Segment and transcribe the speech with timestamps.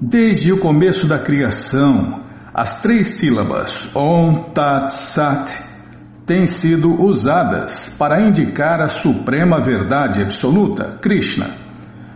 [0.00, 2.22] Desde o começo da criação,
[2.54, 5.50] as três sílabas Om Tat Sat
[6.24, 11.48] têm sido usadas para indicar a suprema verdade absoluta, Krishna.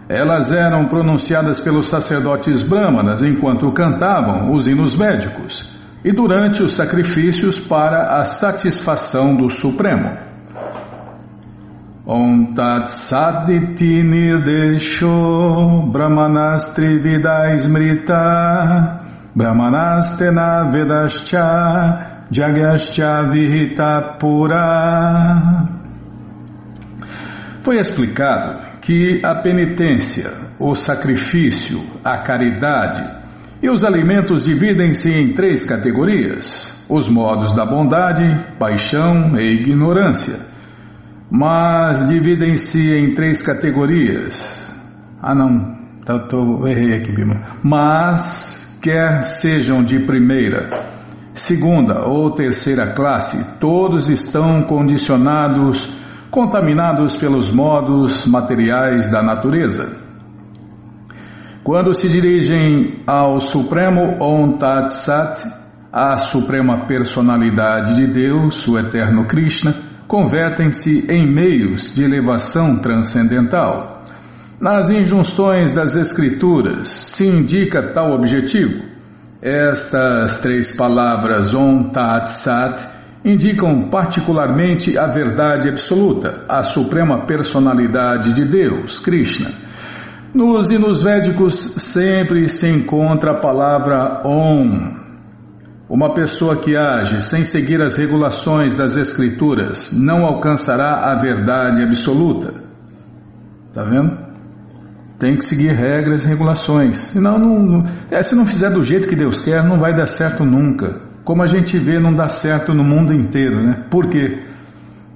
[0.08, 7.58] Elas eram pronunciadas pelos sacerdotes brahmanas enquanto cantavam os hinos védicos e durante os sacrifícios
[7.58, 10.31] para a satisfação do Supremo.
[12.04, 19.00] Om Tat Saditi Nirdesho Brahmanastri Vidaismrita
[19.36, 25.68] Brahmanastena Vedascha Jagascha Vihita Pura
[27.62, 33.22] Foi explicado que a penitência, o sacrifício, a caridade
[33.62, 40.50] e os alimentos dividem-se em três categorias: os modos da bondade, paixão e ignorância.
[41.34, 44.70] Mas dividem-se em três categorias.
[45.18, 47.56] Ah, não, eu tô, errei aqui, Bima.
[47.64, 50.68] Mas, quer sejam de primeira,
[51.32, 55.98] segunda ou terceira classe, todos estão condicionados,
[56.30, 60.02] contaminados pelos modos materiais da natureza.
[61.64, 65.48] Quando se dirigem ao Supremo Om Tat Sat,
[65.90, 74.04] a Suprema Personalidade de Deus, o Eterno Krishna, convertem-se em meios de elevação transcendental.
[74.60, 78.84] Nas injunções das Escrituras se indica tal objetivo.
[79.40, 82.80] Estas três palavras Om Tat Sat
[83.24, 89.72] indicam particularmente a verdade absoluta, a suprema personalidade de Deus, Krishna
[90.34, 95.01] nos hinos védicos sempre se encontra a palavra Om.
[95.92, 102.54] Uma pessoa que age sem seguir as regulações das Escrituras não alcançará a verdade absoluta.
[103.74, 104.16] Tá vendo?
[105.18, 106.96] Tem que seguir regras e regulações.
[106.96, 110.06] Senão, não, não, é, se não fizer do jeito que Deus quer, não vai dar
[110.06, 110.98] certo nunca.
[111.24, 113.86] Como a gente vê, não dá certo no mundo inteiro, né?
[113.90, 114.46] Por quê?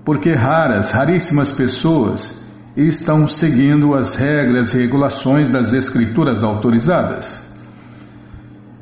[0.05, 7.47] Porque raras, raríssimas pessoas estão seguindo as regras e regulações das escrituras autorizadas.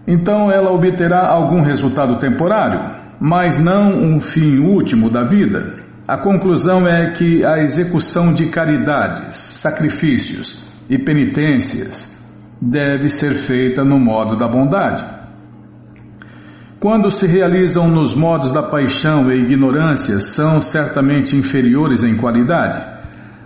[0.07, 5.77] Então ela obterá algum resultado temporário, mas não um fim último da vida.
[6.07, 12.15] A conclusão é que a execução de caridades, sacrifícios e penitências
[12.61, 15.05] deve ser feita no modo da bondade.
[16.79, 22.79] Quando se realizam nos modos da paixão e ignorância, são certamente inferiores em qualidade.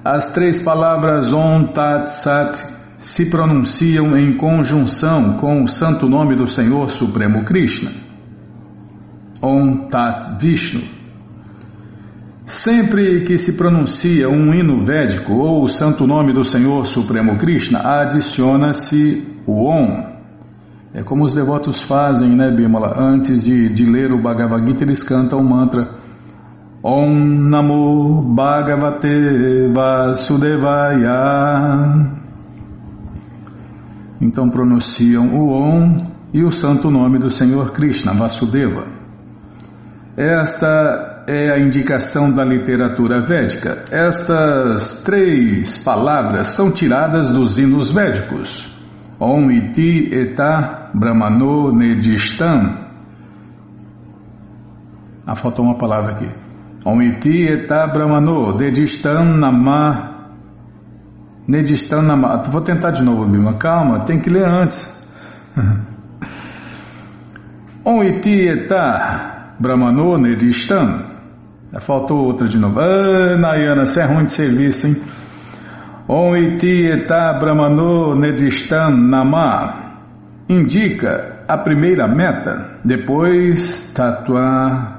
[0.04, 6.47] As três palavras Om Tat Sat se pronunciam em conjunção com o santo nome do
[6.47, 7.91] Senhor Supremo Krishna.
[9.41, 10.82] Om Tat Vishnu.
[12.44, 17.81] Sempre que se pronuncia um hino védico ou o santo nome do Senhor Supremo Krishna,
[17.81, 20.19] adiciona-se o Om.
[20.92, 22.94] É como os devotos fazem, né, Bimala?
[22.98, 25.94] Antes de, de ler o Bhagavad Gita, eles cantam o mantra
[26.82, 31.08] Om Namo Bhagavate Vasudevaya.
[34.21, 35.97] Então pronunciam o Om
[36.33, 38.84] e o santo nome do Senhor Krishna, Vasudeva.
[40.17, 43.84] Esta é a indicação da literatura védica.
[43.91, 48.67] Estas três palavras são tiradas dos hinos védicos.
[49.21, 52.89] Om iti eta brahmano nedistam.
[55.27, 56.29] Ah, faltou uma palavra aqui.
[56.87, 60.18] Omiti eta brahmano, dedistam nama.
[61.48, 62.42] Nedistam nama.
[62.42, 63.54] Vou tentar de novo, Bima.
[63.54, 64.94] Calma, tem que ler antes.
[67.82, 71.06] Omiti eta brahmano, nedistam.
[71.81, 72.78] Faltou outra de novo.
[72.78, 74.97] Ah, Nayana, você é ruim de serviço, hein?
[76.06, 79.87] Omiti eta brahmano, nedistam nama.
[80.50, 84.98] Indica a primeira meta, depois tatua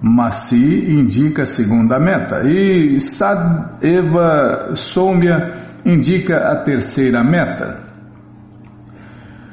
[0.00, 7.88] Masi indica a segunda meta e Sadeva Soumya indica a terceira meta.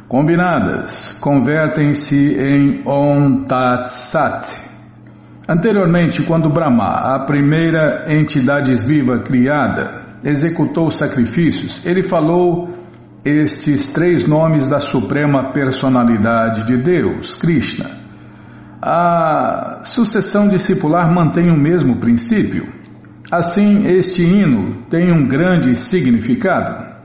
[0.08, 4.64] Combinadas, convertem-se em Om Tat Sat.
[5.48, 12.68] Anteriormente, quando Brahma, a primeira entidade viva criada, executou sacrifícios, ele falou
[13.24, 17.90] estes três nomes da Suprema Personalidade de Deus, Krishna.
[18.82, 22.75] A sucessão discipular mantém o mesmo princípio.
[23.36, 26.96] Assim, este hino tem um grande significado.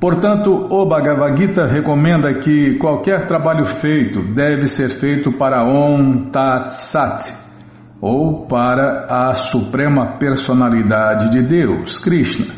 [0.00, 6.70] Portanto, o Bhagavad Gita recomenda que qualquer trabalho feito deve ser feito para Om Tat
[6.70, 7.34] Sat,
[8.00, 12.54] ou para a Suprema Personalidade de Deus, Krishna.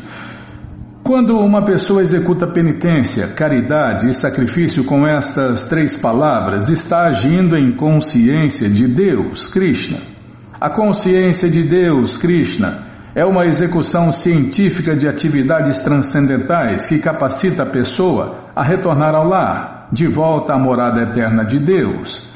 [1.03, 7.75] Quando uma pessoa executa penitência, caridade e sacrifício com estas três palavras, está agindo em
[7.75, 10.16] consciência de Deus, Krishna.
[10.59, 17.69] A consciência de Deus, Krishna, é uma execução científica de atividades transcendentais que capacita a
[17.69, 22.27] pessoa a retornar ao lar, de volta à morada eterna de Deus.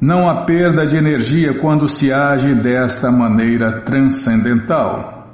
[0.00, 5.26] Não há perda de energia quando se age desta maneira transcendental.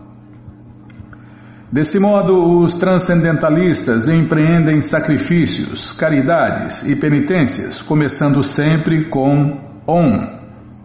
[1.70, 10.40] Desse modo, os transcendentalistas empreendem sacrifícios, caridades e penitências, começando sempre com Om,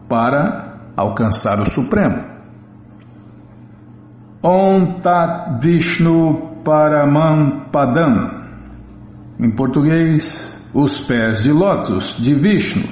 [0.10, 2.32] para alcançar o Supremo.
[4.44, 8.42] Om Tat Vishnu Paramam Padam.
[9.40, 12.84] Em português, os pés de lótus de Vishnu.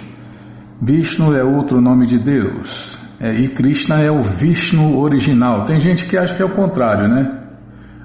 [0.82, 2.98] Vishnu é outro nome de Deus.
[3.20, 5.66] É, e Krishna é o Vishnu original.
[5.66, 7.48] Tem gente que acha que é o contrário, né?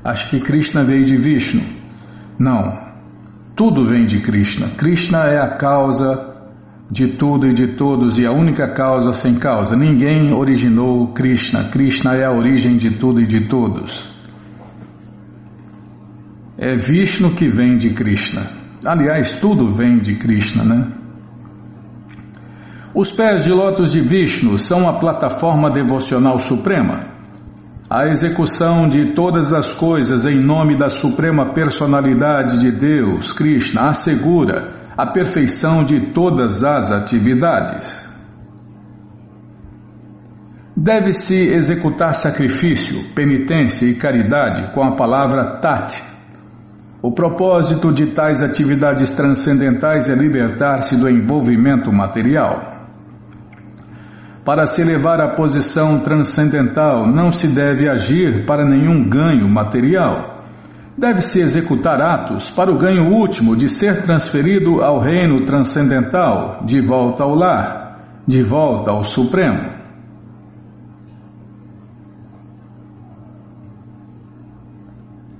[0.02, 1.62] Acho que Krishna veio de Vishnu.
[2.38, 2.84] Não.
[3.54, 4.70] Tudo vem de Krishna.
[4.76, 6.33] Krishna é a causa
[6.94, 9.76] de tudo e de todos e a única causa sem causa.
[9.76, 11.64] Ninguém originou Krishna.
[11.64, 14.08] Krishna é a origem de tudo e de todos.
[16.56, 18.42] É Vishnu que vem de Krishna.
[18.86, 20.92] Aliás, tudo vem de Krishna, né?
[22.94, 27.12] Os pés de lótus de Vishnu são a plataforma devocional suprema.
[27.90, 34.83] A execução de todas as coisas em nome da Suprema Personalidade de Deus, Krishna, assegura
[34.96, 38.04] a perfeição de todas as atividades.
[40.76, 45.94] Deve-se executar sacrifício, penitência e caridade com a palavra Tat.
[47.00, 52.74] O propósito de tais atividades transcendentais é libertar-se do envolvimento material.
[54.44, 60.33] Para se elevar à posição transcendental, não se deve agir para nenhum ganho material.
[60.96, 67.24] Deve-se executar atos para o ganho último de ser transferido ao reino transcendental, de volta
[67.24, 69.74] ao lar, de volta ao Supremo.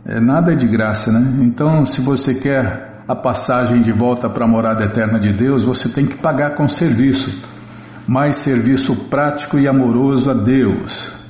[0.07, 1.45] É, nada é de graça, né?
[1.45, 5.89] Então, se você quer a passagem de volta para a morada eterna de Deus, você
[5.89, 7.55] tem que pagar com serviço
[8.07, 11.24] mais serviço prático e amoroso a Deus.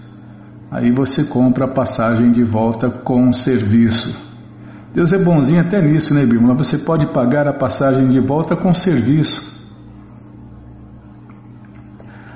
[0.75, 4.13] Aí você compra a passagem de volta com serviço.
[4.93, 6.53] Deus é bonzinho até nisso, né, Bíblia?
[6.57, 9.55] Você pode pagar a passagem de volta com serviço.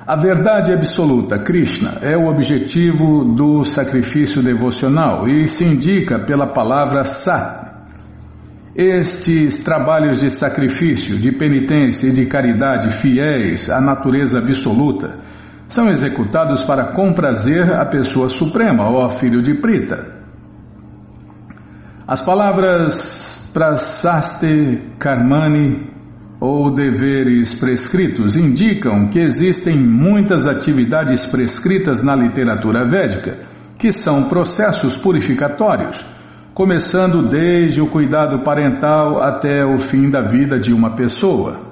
[0.07, 7.03] A verdade absoluta, Krishna, é o objetivo do sacrifício devocional e se indica pela palavra
[7.03, 7.67] Sat,
[8.73, 15.27] estes trabalhos de sacrifício, de penitência e de caridade fiéis à natureza absoluta
[15.69, 20.19] são executados para comprazer a pessoa suprema, ó filho de Prita.
[22.05, 25.89] As palavras prasaste karmani
[26.41, 33.37] ou deveres prescritos indicam que existem muitas atividades prescritas na literatura védica,
[33.77, 36.03] que são processos purificatórios
[36.59, 41.68] começando desde o cuidado parental até o fim da vida de uma pessoa.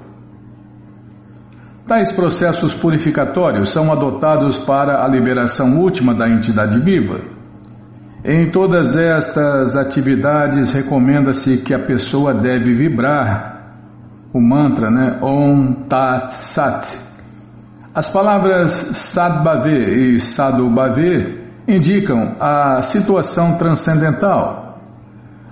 [1.88, 7.18] Tais processos purificatórios são adotados para a liberação última da entidade viva.
[8.22, 13.74] Em todas estas atividades, recomenda-se que a pessoa deve vibrar
[14.34, 15.18] o mantra, né?
[15.22, 16.98] Om Tat Sat.
[17.94, 24.68] As palavras Sadbhave e Sadhubhave indicam a situação transcendental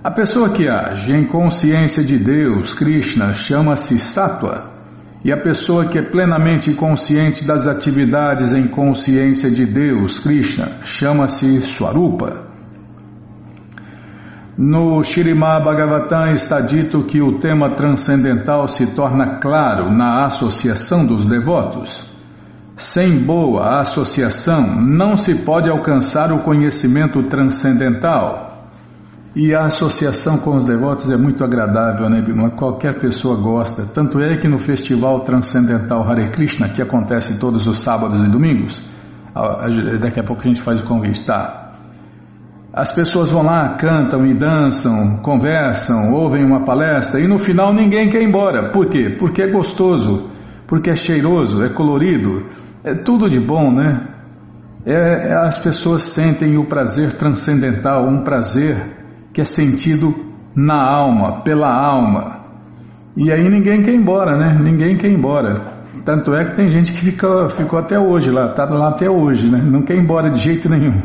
[0.07, 4.76] a pessoa que age em consciência de Deus, Krishna, chama-se Sattva,
[5.23, 11.61] e a pessoa que é plenamente consciente das atividades em consciência de Deus, Krishna, chama-se
[11.61, 12.45] Swarupa.
[14.57, 21.27] No Shirimá Bhagavatam está dito que o tema transcendental se torna claro na associação dos
[21.27, 22.03] devotos.
[22.75, 28.46] Sem boa associação, não se pode alcançar o conhecimento transcendental.
[29.39, 32.49] E a associação com os devotos é muito agradável, né, Bima?
[32.49, 33.85] Qualquer pessoa gosta.
[33.85, 38.81] Tanto é que no Festival Transcendental Hare Krishna, que acontece todos os sábados e domingos,
[40.01, 41.71] daqui a pouco a gente faz o convite, tá?
[42.73, 48.09] As pessoas vão lá, cantam e dançam, conversam, ouvem uma palestra e no final ninguém
[48.09, 48.71] quer ir embora.
[48.71, 49.17] Por quê?
[49.19, 50.31] Porque é gostoso,
[50.65, 52.47] porque é cheiroso, é colorido,
[52.83, 54.15] é tudo de bom, né?
[54.83, 59.05] É, as pessoas sentem o prazer transcendental, um prazer
[59.37, 60.15] que é sentido
[60.55, 62.39] na alma, pela alma.
[63.15, 64.59] E aí ninguém quer ir embora, né?
[64.65, 65.61] Ninguém quer ir embora.
[66.03, 69.47] Tanto é que tem gente que fica, ficou até hoje lá, está lá até hoje,
[69.47, 69.61] né?
[69.61, 70.99] Não quer ir embora de jeito nenhum.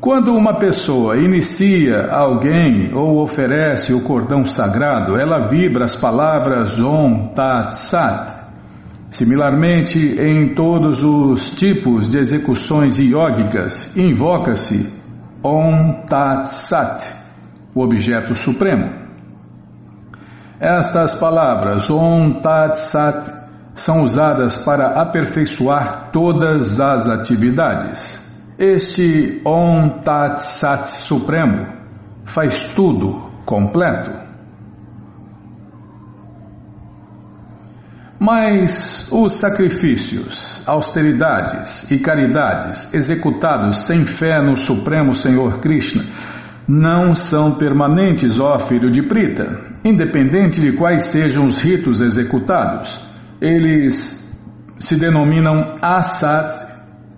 [0.00, 7.32] Quando uma pessoa inicia alguém ou oferece o cordão sagrado, ela vibra as palavras Om
[7.34, 8.30] Tat Sat.
[9.10, 15.01] Similarmente, em todos os tipos de execuções iógicas, invoca-se
[15.42, 17.02] Om Tat Sat,
[17.74, 19.02] o objeto supremo.
[20.60, 23.26] Estas palavras Om Tat Sat
[23.74, 28.22] são usadas para aperfeiçoar todas as atividades.
[28.56, 31.66] Este Om Tat Sat Supremo
[32.24, 34.21] faz tudo completo.
[38.24, 46.04] Mas os sacrifícios, austeridades e caridades executados sem fé no Supremo Senhor Krishna
[46.68, 53.04] não são permanentes, ó filho de Prita, independente de quais sejam os ritos executados.
[53.40, 54.16] Eles
[54.78, 56.54] se denominam asat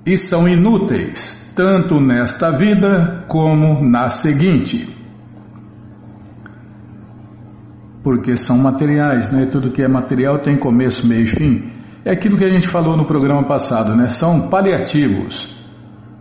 [0.07, 4.94] e são inúteis, tanto nesta vida como na seguinte.
[8.05, 9.47] Porque são materiais, né?
[9.47, 11.73] Tudo que é material tem começo, meio e fim.
[12.05, 14.09] É aquilo que a gente falou no programa passado, né?
[14.09, 15.53] São paliativos,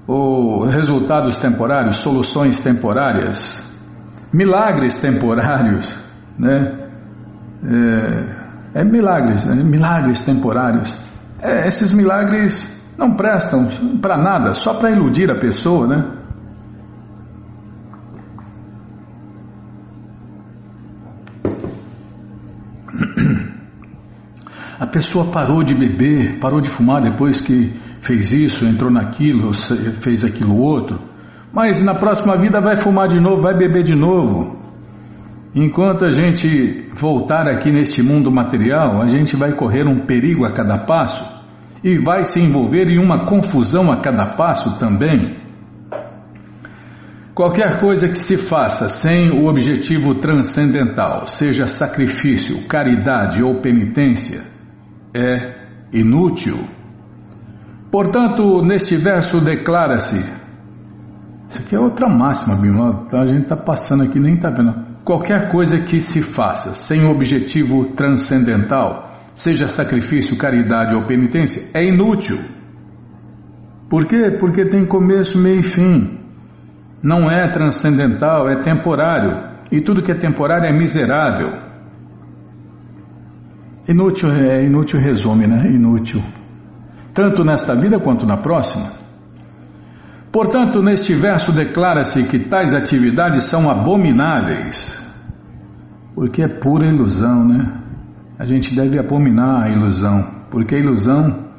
[0.07, 3.61] ou resultados temporários, soluções temporárias,
[4.33, 6.01] milagres temporários,
[6.39, 6.89] né?
[7.65, 9.61] É, é milagres, né?
[9.61, 10.97] milagres temporários.
[11.41, 13.67] É, esses milagres não prestam
[14.01, 16.22] para nada, só para iludir a pessoa, né?
[24.93, 30.55] Pessoa parou de beber, parou de fumar depois que fez isso, entrou naquilo, fez aquilo
[30.55, 31.01] outro,
[31.51, 34.62] mas na próxima vida vai fumar de novo, vai beber de novo.
[35.55, 40.53] Enquanto a gente voltar aqui neste mundo material, a gente vai correr um perigo a
[40.53, 41.41] cada passo
[41.83, 45.41] e vai se envolver em uma confusão a cada passo também.
[47.35, 54.52] Qualquer coisa que se faça sem o objetivo transcendental, seja sacrifício, caridade ou penitência,
[55.13, 56.58] é inútil.
[57.91, 60.17] Portanto, neste verso declara-se.
[61.48, 63.08] Isso aqui é outra máxima, Bimala.
[63.13, 64.74] A gente está passando aqui, nem está vendo.
[65.03, 72.38] Qualquer coisa que se faça sem objetivo transcendental, seja sacrifício, caridade ou penitência, é inútil.
[73.89, 74.38] Por quê?
[74.39, 76.20] Porque tem começo, meio e fim.
[77.03, 79.53] Não é transcendental, é temporário.
[79.72, 81.72] E tudo que é temporário é miserável.
[83.87, 85.69] Inútil é inútil resume, né?
[85.71, 86.21] Inútil.
[87.13, 88.91] Tanto nesta vida quanto na próxima.
[90.31, 94.99] Portanto, neste verso declara-se que tais atividades são abomináveis,
[96.15, 97.83] porque é pura ilusão, né?
[98.37, 101.49] a gente deve abominar a ilusão, porque a ilusão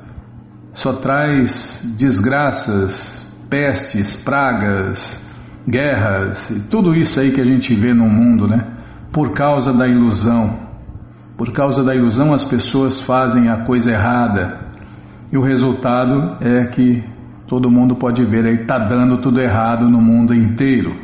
[0.73, 5.25] só traz desgraças, pestes, pragas,
[5.67, 8.59] guerras, tudo isso aí que a gente vê no mundo, né?
[9.13, 10.64] Por causa da ilusão.
[11.37, 14.73] Por causa da ilusão as pessoas fazem a coisa errada.
[15.33, 17.03] E o resultado é que
[17.47, 20.95] todo mundo pode ver aí, está dando tudo errado no mundo inteiro.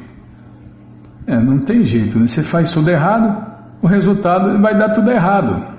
[1.27, 2.27] É, não tem jeito, né?
[2.27, 3.45] Você faz tudo errado,
[3.83, 5.71] o resultado vai dar tudo errado.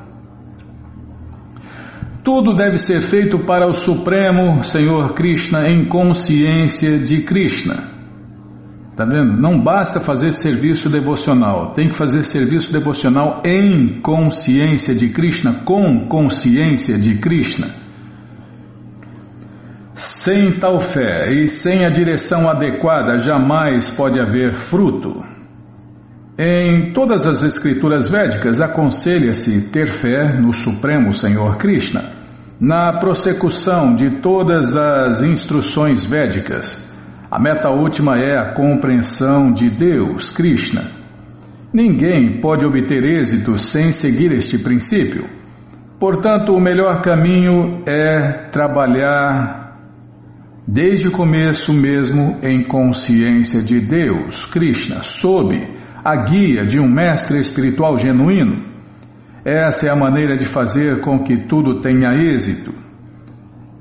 [2.23, 8.00] Tudo deve ser feito para o Supremo Senhor Krishna em consciência de Krishna.
[9.01, 9.35] Tá vendo?
[9.35, 16.07] Não basta fazer serviço devocional, tem que fazer serviço devocional em consciência de Krishna, com
[16.07, 17.69] consciência de Krishna.
[19.95, 25.25] Sem tal fé e sem a direção adequada, jamais pode haver fruto.
[26.37, 32.03] Em todas as escrituras védicas aconselha-se ter fé no Supremo Senhor Krishna.
[32.59, 36.90] Na prossecução de todas as instruções védicas,
[37.31, 40.91] a meta última é a compreensão de Deus, Krishna.
[41.73, 45.29] Ninguém pode obter êxito sem seguir este princípio.
[45.97, 49.77] Portanto, o melhor caminho é trabalhar
[50.67, 55.55] desde o começo mesmo em consciência de Deus, Krishna, sob
[56.03, 58.57] a guia de um mestre espiritual genuíno.
[59.45, 62.73] Essa é a maneira de fazer com que tudo tenha êxito.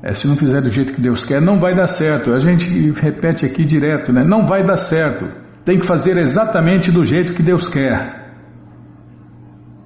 [0.02, 2.33] É, se não fizer do jeito que Deus quer, não vai dar certo.
[2.33, 4.25] A gente repete aqui direto, né?
[4.25, 5.26] Não vai dar certo.
[5.64, 8.21] Tem que fazer exatamente do jeito que Deus quer.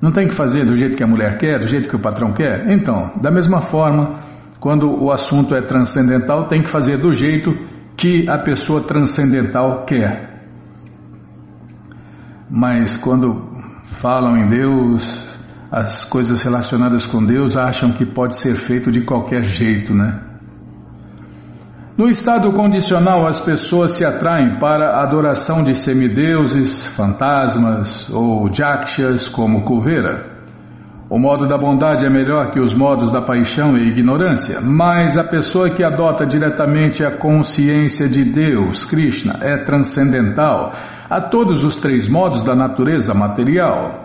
[0.00, 2.32] Não tem que fazer do jeito que a mulher quer, do jeito que o patrão
[2.32, 2.70] quer?
[2.70, 4.18] Então, da mesma forma,
[4.60, 7.50] quando o assunto é transcendental, tem que fazer do jeito
[7.96, 10.34] que a pessoa transcendental quer.
[12.50, 13.52] Mas quando
[13.92, 15.23] falam em Deus,
[15.74, 20.20] as coisas relacionadas com Deus acham que pode ser feito de qualquer jeito, né?
[21.98, 29.28] No estado condicional, as pessoas se atraem para a adoração de semideuses, fantasmas ou jakshas
[29.28, 30.32] como Kuvera.
[31.10, 35.24] O modo da bondade é melhor que os modos da paixão e ignorância, mas a
[35.24, 40.72] pessoa que adota diretamente a consciência de Deus, Krishna, é transcendental
[41.10, 44.03] a todos os três modos da natureza material.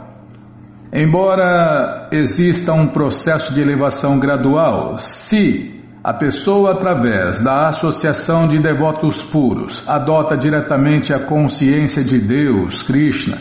[0.91, 9.24] Embora exista um processo de elevação gradual, se a pessoa, através da associação de devotos
[9.24, 13.38] puros, adota diretamente a consciência de Deus, Krishna,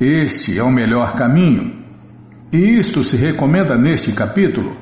[0.00, 1.84] este é o melhor caminho.
[2.52, 4.76] E isto se recomenda neste capítulo.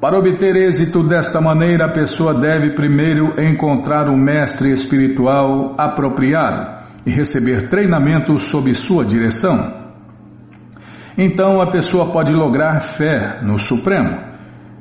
[0.00, 7.10] Para obter êxito desta maneira, a pessoa deve primeiro encontrar um mestre espiritual apropriado e
[7.10, 9.79] receber treinamento sob sua direção.
[11.16, 14.30] Então a pessoa pode lograr fé no Supremo.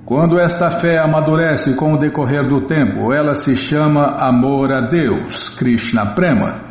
[0.05, 5.50] Quando esta fé amadurece com o decorrer do tempo, ela se chama amor a Deus,
[5.50, 6.62] Krishna Prema.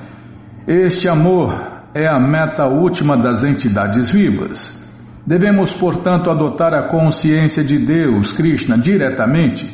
[0.67, 1.55] Este amor
[1.95, 4.77] é a meta última das entidades vivas.
[5.25, 9.67] Devemos, portanto, adotar a consciência de Deus, Krishna, diretamente.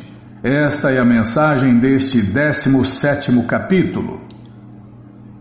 [0.43, 4.21] Esta é a mensagem deste 17 capítulo.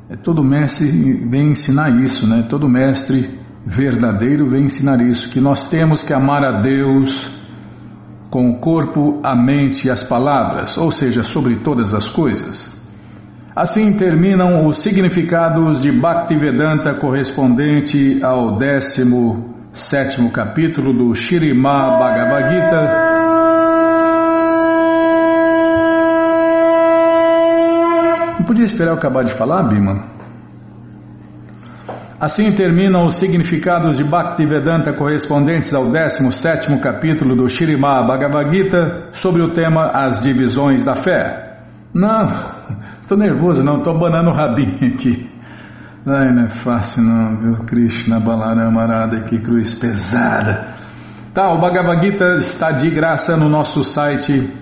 [0.09, 0.87] É, todo mestre
[1.29, 2.47] vem ensinar isso, né?
[2.49, 7.30] Todo mestre verdadeiro vem ensinar isso, que nós temos que amar a Deus
[8.30, 12.75] com o corpo, a mente e as palavras, ou seja, sobre todas as coisas.
[13.54, 23.14] Assim terminam os significados de Bhaktivedanta correspondente ao décimo sétimo capítulo do Shirimá Bhagavad Gita.
[28.38, 30.24] Não podia esperar eu acabar de falar, Bima?
[32.18, 39.42] Assim terminam os significados de Bhaktivedanta correspondentes ao 17 capítulo do Shirimá Bhagavad Gita sobre
[39.42, 41.59] o tema As Divisões da Fé.
[41.92, 42.26] Não,
[43.02, 45.28] estou nervoso não, estou banando o rabinho aqui.
[46.06, 47.64] Ai, não é fácil não, viu?
[47.64, 50.76] Krishna Balarama Arada, que cruz pesada.
[51.33, 54.53] Tá, o Bhagavad Gita está de graça no nosso site.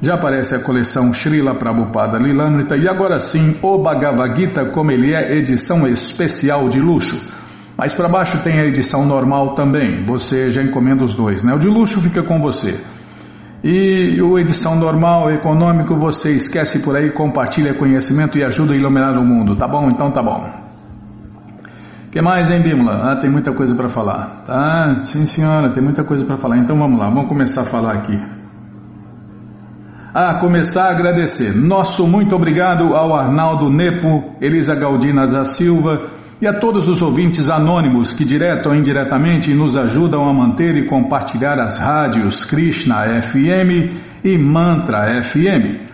[0.01, 5.13] já aparece a coleção Srila Prabhupada Lilamrita e agora sim o Bhagavad Gita como ele
[5.13, 7.15] é, edição especial de luxo.
[7.77, 10.03] Mais para baixo tem a edição normal também.
[10.05, 11.53] Você já encomenda os dois, né?
[11.53, 12.77] O de luxo fica com você.
[13.63, 19.17] E o edição normal, econômico, você esquece por aí, compartilha conhecimento e ajuda a iluminar
[19.17, 19.87] o mundo, tá bom?
[19.87, 20.58] Então tá bom.
[22.11, 23.11] Que mais, hein, Bímola?
[23.11, 24.43] Ah, tem muita coisa para falar.
[24.43, 26.57] Tá, sim senhora, tem muita coisa para falar.
[26.57, 28.19] Então vamos lá, vamos começar a falar aqui.
[30.11, 31.55] Ah, começar a agradecer.
[31.55, 36.09] Nosso muito obrigado ao Arnaldo Nepo, Elisa Galdina da Silva,
[36.41, 40.87] e a todos os ouvintes anônimos que, direto ou indiretamente, nos ajudam a manter e
[40.87, 45.88] compartilhar as rádios Krishna FM e Mantra FM.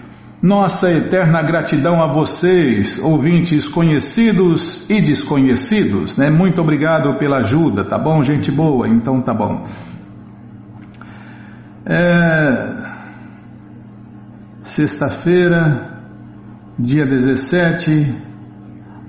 [0.45, 6.29] Nossa eterna gratidão a vocês, ouvintes conhecidos e desconhecidos, né?
[6.29, 8.88] Muito obrigado pela ajuda, tá bom, gente boa?
[8.88, 9.63] Então tá bom.
[11.84, 12.75] É...
[14.62, 15.99] Sexta-feira,
[16.77, 18.15] dia 17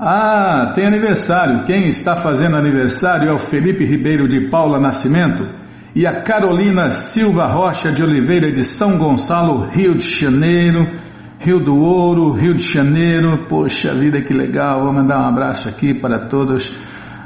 [0.00, 1.64] ah, tem aniversário.
[1.64, 5.46] Quem está fazendo aniversário é o Felipe Ribeiro de Paula Nascimento
[5.94, 11.04] e a Carolina Silva Rocha de Oliveira de São Gonçalo, Rio de Janeiro.
[11.38, 13.46] Rio do Ouro, Rio de Janeiro.
[13.46, 14.82] Poxa vida, que legal.
[14.84, 16.74] Vou mandar um abraço aqui para todos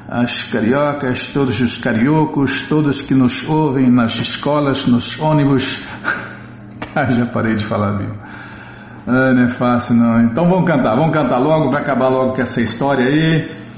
[0.08, 5.86] as cariocas, todos os cariocos, todos que nos ouvem nas escolas, nos ônibus.
[6.96, 8.12] ah, já parei de falar, viu?
[9.06, 10.20] Ah, não é fácil não.
[10.22, 13.69] Então vamos cantar, vamos cantar logo para acabar logo com essa história aí.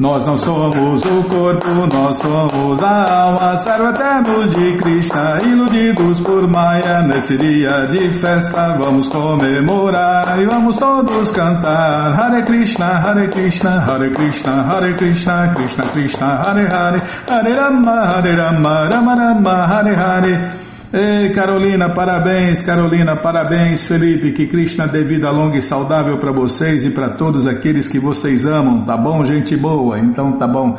[0.00, 7.02] Nós não somos o corpo, nós somos a alma, sarvaternos de Krishna, iludidos por Maya.
[7.06, 12.18] Nesse dia de festa vamos comemorar e vamos todos cantar.
[12.18, 18.36] Hare Krishna, Hare Krishna, Hare Krishna, Hare Krishna, Krishna Krishna, Hare Hare, Hare Rama, Hare
[18.36, 20.69] Rama, Rama Rama, Hare Hare.
[20.92, 26.84] Ei, Carolina, parabéns, Carolina, parabéns, Felipe, que Krishna dê vida longa e saudável para vocês
[26.84, 29.96] e para todos aqueles que vocês amam, tá bom, gente boa?
[30.00, 30.76] Então tá bom.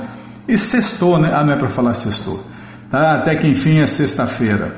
[0.49, 1.29] E sextou, né?
[1.33, 2.41] Ah, não é para falar sextou.
[2.89, 4.75] Tá, até que enfim é sexta-feira.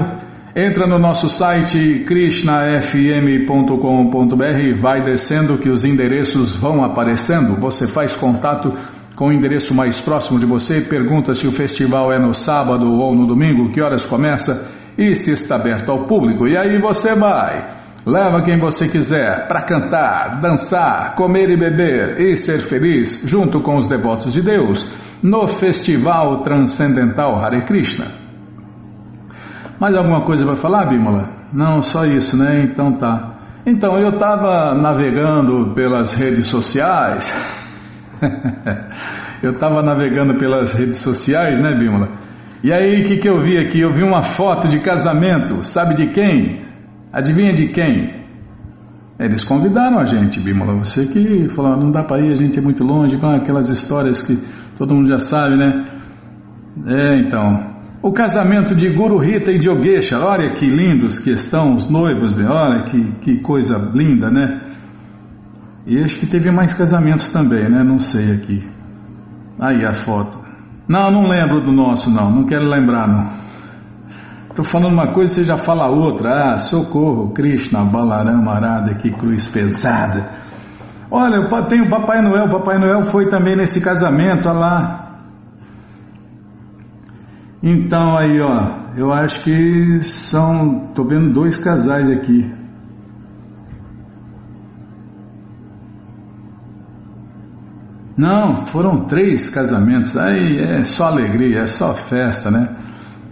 [0.57, 7.61] entra no nosso site krishnafm.com.br vai descendo que os endereços vão aparecendo.
[7.61, 8.71] Você faz contato
[9.15, 13.15] com o endereço mais próximo de você, pergunta se o festival é no sábado ou
[13.15, 16.49] no domingo, que horas começa e se está aberto ao público.
[16.49, 17.77] E aí você vai.
[18.07, 23.77] Leva quem você quiser para cantar, dançar, comer e beber e ser feliz junto com
[23.77, 24.91] os devotos de Deus
[25.23, 28.26] no Festival Transcendental Hare Krishna.
[29.81, 31.29] Mais alguma coisa para falar, Bímola?
[31.53, 32.63] Não, só isso, né?
[32.63, 33.35] Então tá.
[33.67, 37.25] Então eu estava navegando pelas redes sociais.
[39.43, 42.09] eu estava navegando pelas redes sociais, né, Bímola?
[42.65, 43.81] E aí, o que, que eu vi aqui?
[43.81, 46.61] Eu vi uma foto de casamento, sabe de quem?
[47.13, 48.25] Adivinha de quem?
[49.19, 50.75] Eles convidaram a gente, Bímola.
[50.77, 54.23] Você que falou, não dá para ir, a gente é muito longe, com aquelas histórias
[54.23, 54.37] que
[54.77, 55.85] todo mundo já sabe, né?
[56.87, 57.76] É, então.
[58.07, 62.33] O casamento de Guru Rita e de Yogesha, olha que lindos que estão os noivos,
[62.39, 64.61] olha que, que coisa linda, né?
[65.85, 67.83] E acho que teve mais casamentos também, né?
[67.83, 68.61] Não sei aqui.
[69.59, 70.39] Aí a foto.
[70.89, 72.31] Não, não lembro do nosso, não.
[72.31, 73.29] Não quero lembrar, não.
[74.51, 76.53] Estou falando uma coisa e você já fala outra.
[76.53, 80.31] Ah, socorro, Krishna, Balarama, Arada, que cruz pesada.
[81.11, 82.45] Olha, tem o Papai Noel.
[82.45, 85.06] O Papai Noel foi também nesse casamento, olha lá.
[87.69, 92.49] Então aí, ó, eu acho que são, tô vendo dois casais aqui.
[98.17, 100.17] Não, foram três casamentos.
[100.17, 102.69] Aí é só alegria, é só festa, né?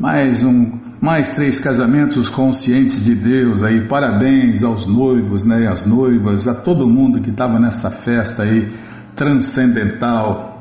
[0.00, 3.86] Mais um, mais três casamentos conscientes de Deus aí.
[3.86, 5.68] Parabéns aos noivos, né?
[5.68, 8.66] As noivas, a todo mundo que estava nessa festa aí
[9.14, 10.53] transcendental.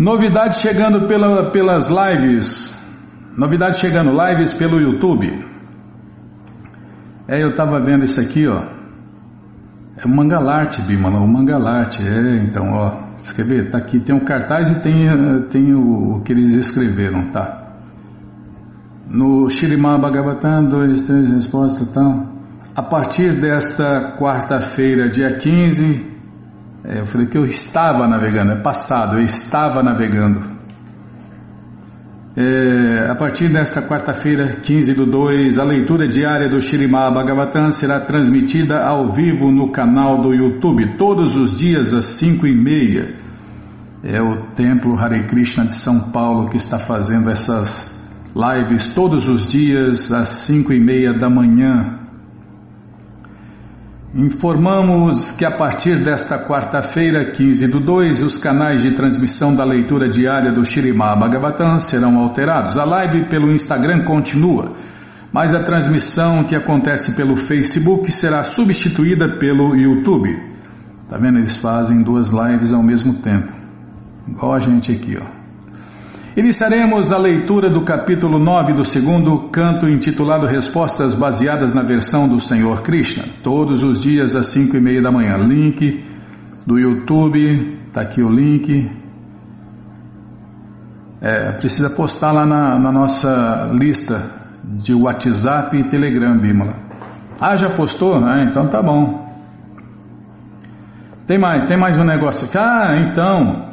[0.00, 2.74] Novidade chegando pela, pelas lives.
[3.36, 5.28] Novidade chegando lives pelo YouTube.
[7.28, 8.62] É, eu estava vendo isso aqui, ó.
[9.98, 14.70] É o Mangalarte, Bimala, o Mangalarte, é, então, ó, escrever, tá aqui, tem o cartaz
[14.70, 15.06] e tem,
[15.50, 17.74] tem o, o que eles escreveram, tá?
[19.06, 22.24] No Shirimá Bhagavatam, dois, três, resposta, tal.
[22.74, 26.09] A partir desta quarta-feira, dia 15,
[26.84, 30.60] é, eu falei que eu estava navegando, é passado, eu estava navegando.
[32.36, 38.00] É, a partir desta quarta-feira, 15 do 2, a leitura diária do Shirimá Bhagavatam será
[38.00, 43.18] transmitida ao vivo no canal do YouTube, todos os dias às 5 e meia.
[44.02, 47.94] É o Templo Hare Krishna de São Paulo que está fazendo essas
[48.34, 51.99] lives todos os dias às 5 e meia da manhã.
[54.12, 60.08] Informamos que a partir desta quarta-feira, 15 do 2, os canais de transmissão da leitura
[60.08, 62.76] diária do Shirimá Bhagavatam serão alterados.
[62.76, 64.74] A live pelo Instagram continua,
[65.32, 70.36] mas a transmissão que acontece pelo Facebook será substituída pelo YouTube.
[71.08, 71.38] Tá vendo?
[71.38, 73.52] Eles fazem duas lives ao mesmo tempo.
[74.26, 75.39] Igual a gente aqui, ó.
[76.40, 82.40] Iniciaremos a leitura do capítulo 9 do segundo canto intitulado Respostas baseadas na versão do
[82.40, 85.34] Senhor Krishna, todos os dias às 5 e meia da manhã.
[85.34, 86.02] Link
[86.66, 88.90] do YouTube, está aqui o link.
[91.20, 96.72] É, precisa postar lá na, na, nossa lista de WhatsApp e Telegram, Bímola.
[97.38, 98.16] Ah, já postou?
[98.16, 99.28] Ah, então tá bom.
[101.26, 102.56] Tem mais, tem mais um negócio aqui.
[102.56, 103.69] Ah, então.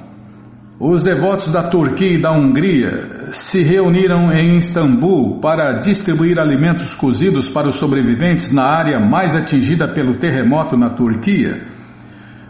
[0.79, 7.49] Os devotos da Turquia e da Hungria se reuniram em Istambul para distribuir alimentos cozidos
[7.49, 11.65] para os sobreviventes na área mais atingida pelo terremoto na Turquia.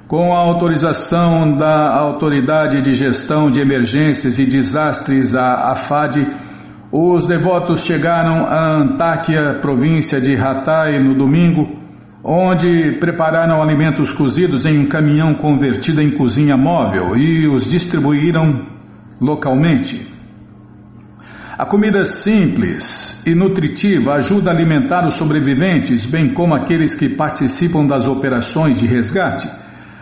[0.09, 6.27] Com a autorização da Autoridade de Gestão de Emergências e Desastres, a AFAD,
[6.91, 11.76] os devotos chegaram a Antáquia, província de Hatay, no domingo
[12.23, 18.67] onde prepararam alimentos cozidos em um caminhão convertido em cozinha móvel e os distribuíram
[19.21, 20.07] localmente.
[21.57, 27.85] A comida simples e nutritiva ajuda a alimentar os sobreviventes, bem como aqueles que participam
[27.85, 29.49] das operações de resgate.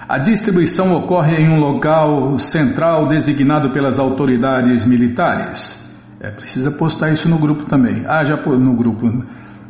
[0.07, 5.81] A distribuição ocorre em um local central designado pelas autoridades militares.
[6.19, 8.03] É, precisa postar isso no grupo também.
[8.05, 9.07] Ah, já no grupo,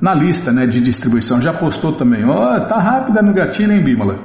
[0.01, 2.25] na lista né, de distribuição, já postou também.
[2.25, 4.19] Ó, oh, tá rápida no gatilho, hein, Bímola?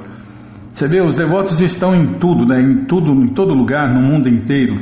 [0.71, 4.29] Você vê, os devotos estão em tudo, né, em tudo, em todo lugar, no mundo
[4.29, 4.75] inteiro.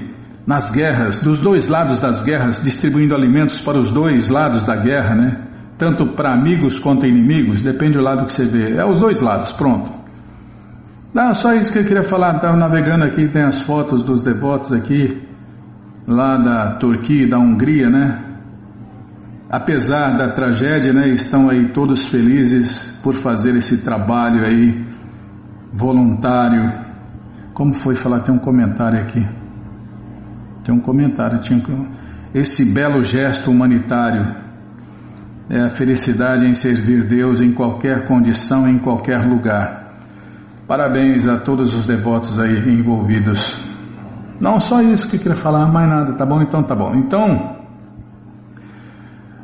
[0.45, 5.15] Nas guerras, dos dois lados das guerras, distribuindo alimentos para os dois lados da guerra,
[5.15, 5.45] né?
[5.77, 8.75] Tanto para amigos quanto inimigos, depende do lado que você vê.
[8.75, 9.91] É os dois lados, pronto.
[11.13, 12.35] Não, só isso que eu queria falar.
[12.35, 15.21] Estava navegando aqui, tem as fotos dos devotos aqui,
[16.07, 18.28] lá da Turquia e da Hungria, né?
[19.49, 21.09] Apesar da tragédia, né?
[21.09, 24.85] Estão aí todos felizes por fazer esse trabalho aí
[25.73, 26.87] voluntário.
[27.53, 28.21] Como foi falar?
[28.21, 29.21] Tem um comentário aqui.
[30.63, 31.39] Tem um comentário.
[31.39, 31.59] Tinha
[32.33, 34.49] esse belo gesto humanitário
[35.49, 39.97] é a felicidade em servir Deus em qualquer condição, em qualquer lugar.
[40.67, 43.59] Parabéns a todos os devotos aí envolvidos.
[44.39, 46.39] Não só isso que eu queria falar, mais nada, tá bom?
[46.43, 46.93] Então tá bom.
[46.93, 47.58] Então,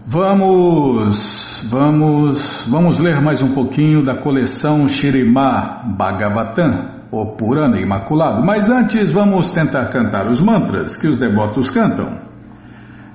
[0.08, 8.46] vamos, vamos, vamos ler mais um pouquinho da coleção Shirimá Bhagavatam, o Purana Imaculado.
[8.46, 12.24] Mas antes vamos tentar cantar os mantras que os devotos cantam.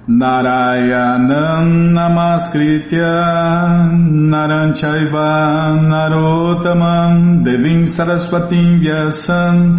[0.08, 3.04] Narayanam Namaskritya
[4.28, 9.74] Naranchaiva Narotamam Devim Saraswatim Vyasam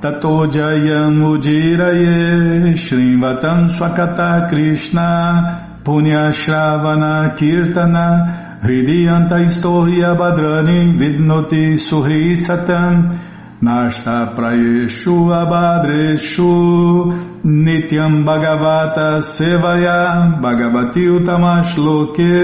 [0.00, 13.20] Tato Jayam Ujiraye Shrivatam Swakata Krishna Punya Shravana Kirtana Hridiyanta Istohya Badrani Vidnoti Suhri Satam
[13.60, 17.12] Nashta Prayeshu Abadreshu
[17.44, 22.34] Nityam Bhagavata Sevaya Bhagavati Utamashloke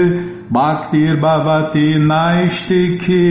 [0.51, 3.25] Bhaktir Bhavati Naistiki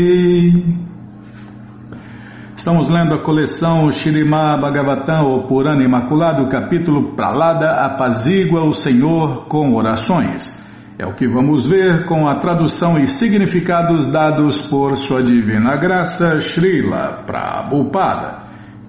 [2.60, 9.74] Estamos lendo a coleção Shirimá Bhagavatam, o Purana Imaculado, capítulo Pralada apazigua o Senhor com
[9.74, 10.62] orações.
[10.98, 16.38] É o que vamos ver com a tradução e significados dados por Sua Divina Graça,
[16.38, 18.42] Srila Prabhupada.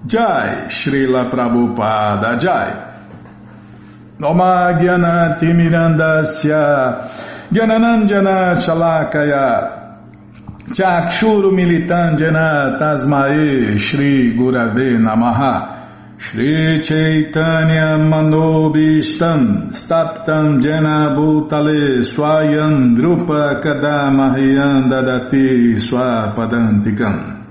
[0.06, 2.92] Jai, Srila Prabhupada Jai.
[4.20, 7.08] Noma Gyana Timirandasya
[7.50, 9.81] Gyananandjana Chalakaya
[10.70, 16.18] Chakshuru Militandjana Tasmae Shri Gurave Namaha.
[16.18, 27.44] Shri Chaitanya Manobishtam Staptam Jena Bhutale Swayam Drupa Kadamahyam Dadati Swapadantikam.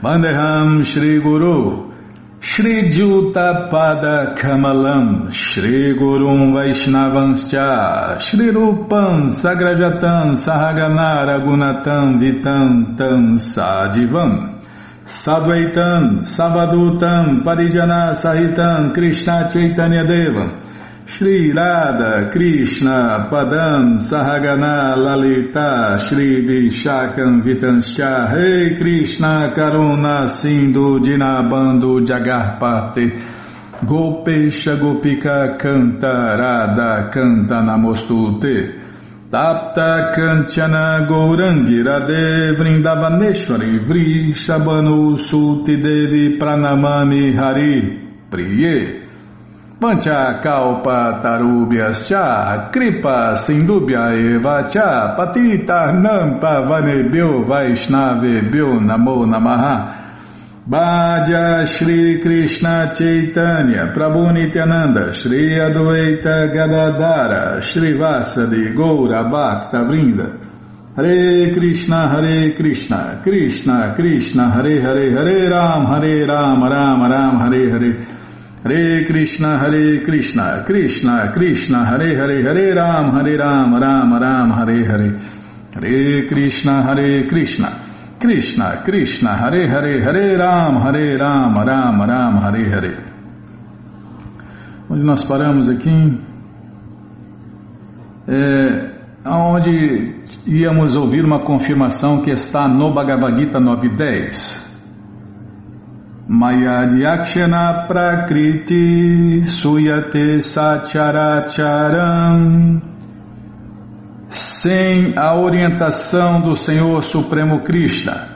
[0.00, 1.87] Vandeham Shri Guru
[2.40, 14.62] Shri Juta Pada Kamalam Shri Gurum Vaishnavanscha Shri Rupam Sagrajatam Sahaganara Gunatam Vitam Tam Sadivam
[15.04, 20.67] Sadvaitam Savadutam Parijana Sahitam Krishna Chaitanya Devam
[21.08, 33.24] Shri Radha Krishna Padam Sahagana Lalita Shri Vishakam Vitanscha Rei Krishna Karuna Sindhu Dinabando Jagarpate
[33.86, 38.78] Gopesha Gopika Canta Radha Canta Namostute
[39.30, 47.98] Tapta Kanchana Gourangi Radhe Vrindavaneshwari Vrishabhanu Suti Devi Pranamami Hari
[48.30, 48.97] Priye
[49.80, 60.06] Vancha kalpa tarubhyas cha kripa sindubhya eva cha patita nampa vanebhyo vaishnavebhyo namo namaha.
[60.68, 70.44] Bhaja Shri Krishna Chaitanya Prabhu Nityananda Shri Advaita Gadadara Shri Vasadi Goura Bhakta Vrinda.
[70.96, 77.70] Hare Krishna Hare Krishna Krishna Krishna Hare Hare Hare Ram Hare Ram Ram Ram Hare
[77.70, 78.17] Hare
[78.60, 84.84] Hare Krishna, Hare Krishna, Krishna, Krishna, Hare Hare, Hare Ram, Hare Ram, Ram Ram, Hare
[84.84, 85.20] Hare.
[85.74, 87.68] Hare Krishna, Hare Krishna,
[88.18, 93.08] Krishna, Krishna, Hare Hare, Hare Ram, Hare Ram, Ram Ram, Hare Hare.
[94.90, 96.18] Onde nós paramos aqui?
[98.26, 98.90] É,
[99.24, 100.16] onde
[100.46, 104.67] íamos ouvir uma confirmação que está no Bhagavad Gita 9.10.
[106.28, 112.82] Mayadhyakshana Prakriti Suyate Sacharacharam
[114.28, 118.28] Sem a orientação do Senhor Supremo Krishna,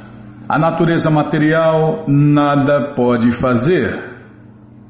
[0.48, 4.11] a natureza material nada pode fazer.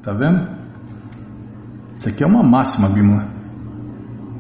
[0.00, 0.48] Tá vendo?
[1.98, 3.26] Isso aqui é uma máxima, Bimala.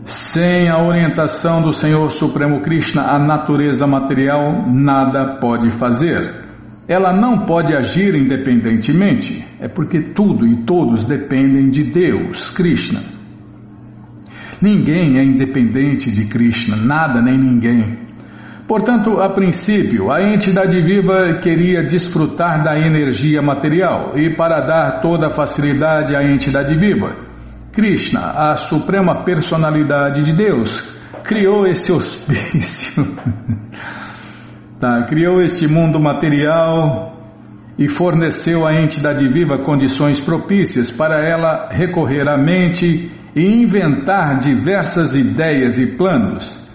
[0.04, 6.41] Sem a orientação do Senhor Supremo Krishna, a natureza material nada pode fazer.
[6.88, 13.00] Ela não pode agir independentemente, é porque tudo e todos dependem de Deus, Krishna.
[14.60, 17.98] Ninguém é independente de Krishna, nada nem ninguém.
[18.66, 25.28] Portanto, a princípio, a entidade viva queria desfrutar da energia material e, para dar toda
[25.28, 27.16] a facilidade à entidade viva,
[27.72, 30.92] Krishna, a suprema personalidade de Deus,
[31.24, 33.04] criou esse hospício,
[34.82, 37.12] tá, criou este mundo material
[37.78, 45.14] e forneceu à entidade viva condições propícias para ela recorrer à mente e inventar diversas
[45.14, 46.68] ideias e planos.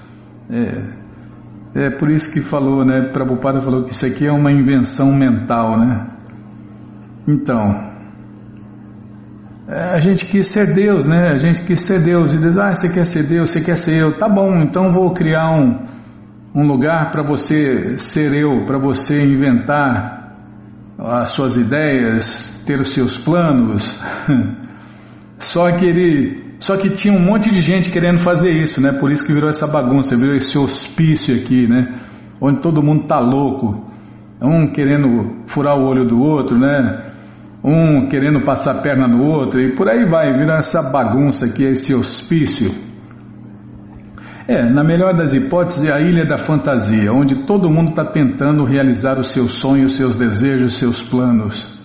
[0.49, 3.11] É, é por isso que falou, né?
[3.11, 6.07] Prabhupada falou que isso aqui é uma invenção mental, né?
[7.27, 7.91] Então,
[9.67, 11.27] é, a gente quis ser Deus, né?
[11.33, 13.97] A gente quis ser Deus e diz, ah, você quer ser Deus, você quer ser
[13.97, 15.85] eu, tá bom, então vou criar um,
[16.57, 20.35] um lugar para você ser eu, para você inventar
[20.97, 24.01] as suas ideias, ter os seus planos.
[25.37, 28.91] Só que ele, só que tinha um monte de gente querendo fazer isso, né?
[28.91, 31.99] Por isso que virou essa bagunça, virou esse hospício aqui, né?
[32.41, 33.85] Onde todo mundo tá louco,
[34.41, 37.11] um querendo furar o olho do outro, né?
[37.63, 41.63] um querendo passar a perna no outro e por aí vai, vira essa bagunça aqui,
[41.63, 42.86] esse hospício.
[44.47, 48.63] É, na melhor das hipóteses, é a ilha da fantasia, onde todo mundo está tentando
[48.63, 51.77] realizar os seus sonhos, seus desejos, seus planos.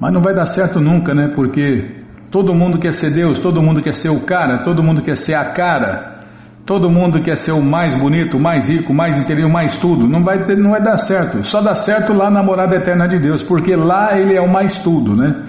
[0.00, 1.32] Mas não vai dar certo nunca, né?
[1.36, 5.16] Porque todo mundo quer ser Deus, todo mundo quer ser o cara, todo mundo quer
[5.16, 6.18] ser a cara.
[6.66, 10.08] Todo mundo quer ser o mais bonito, o mais rico, o mais inteligente, mais tudo.
[10.08, 11.44] Não vai, ter, não vai dar certo.
[11.44, 14.78] Só dá certo lá na morada eterna de Deus, porque lá ele é o mais
[14.80, 15.44] tudo, né?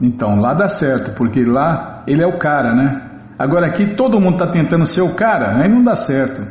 [0.00, 3.09] Então, lá dá certo, porque lá ele é o cara, né?
[3.40, 6.42] Agora aqui todo mundo está tentando ser o cara, aí não dá certo.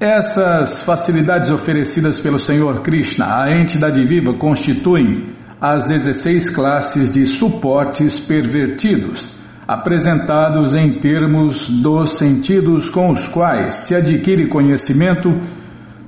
[0.00, 8.18] Essas facilidades oferecidas pelo Senhor Krishna à entidade viva constituem as 16 classes de suportes
[8.18, 15.28] pervertidos apresentados em termos dos sentidos com os quais se adquire conhecimento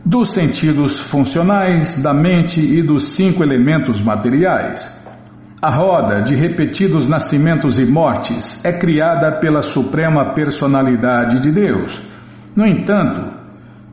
[0.04, 4.99] dos sentidos funcionais, da mente e dos cinco elementos materiais.
[5.62, 12.00] A roda de repetidos nascimentos e mortes é criada pela Suprema Personalidade de Deus.
[12.56, 13.20] No entanto,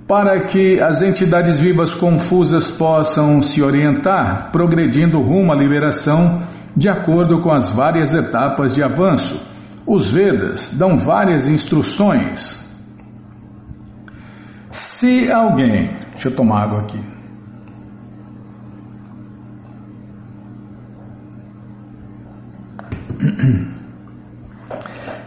[0.08, 6.42] para que as entidades vivas confusas possam se orientar, progredindo rumo à liberação,
[6.74, 9.38] de acordo com as várias etapas de avanço,
[9.86, 12.66] os Vedas dão várias instruções.
[14.72, 15.90] Se alguém.
[16.12, 17.17] Deixa eu tomar água aqui.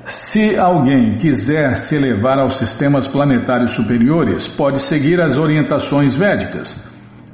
[0.04, 6.76] Se alguém quiser se elevar aos sistemas planetários superiores, pode seguir as orientações védicas,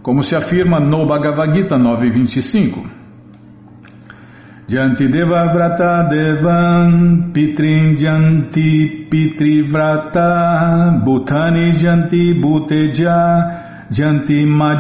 [0.03, 2.97] como se afirma no Bhagavad Gita 925.
[4.69, 14.79] Janti Deva Vrata Devan Pitrin Janti Pitrivrata Bhutani Janti Bhuteja Janti Man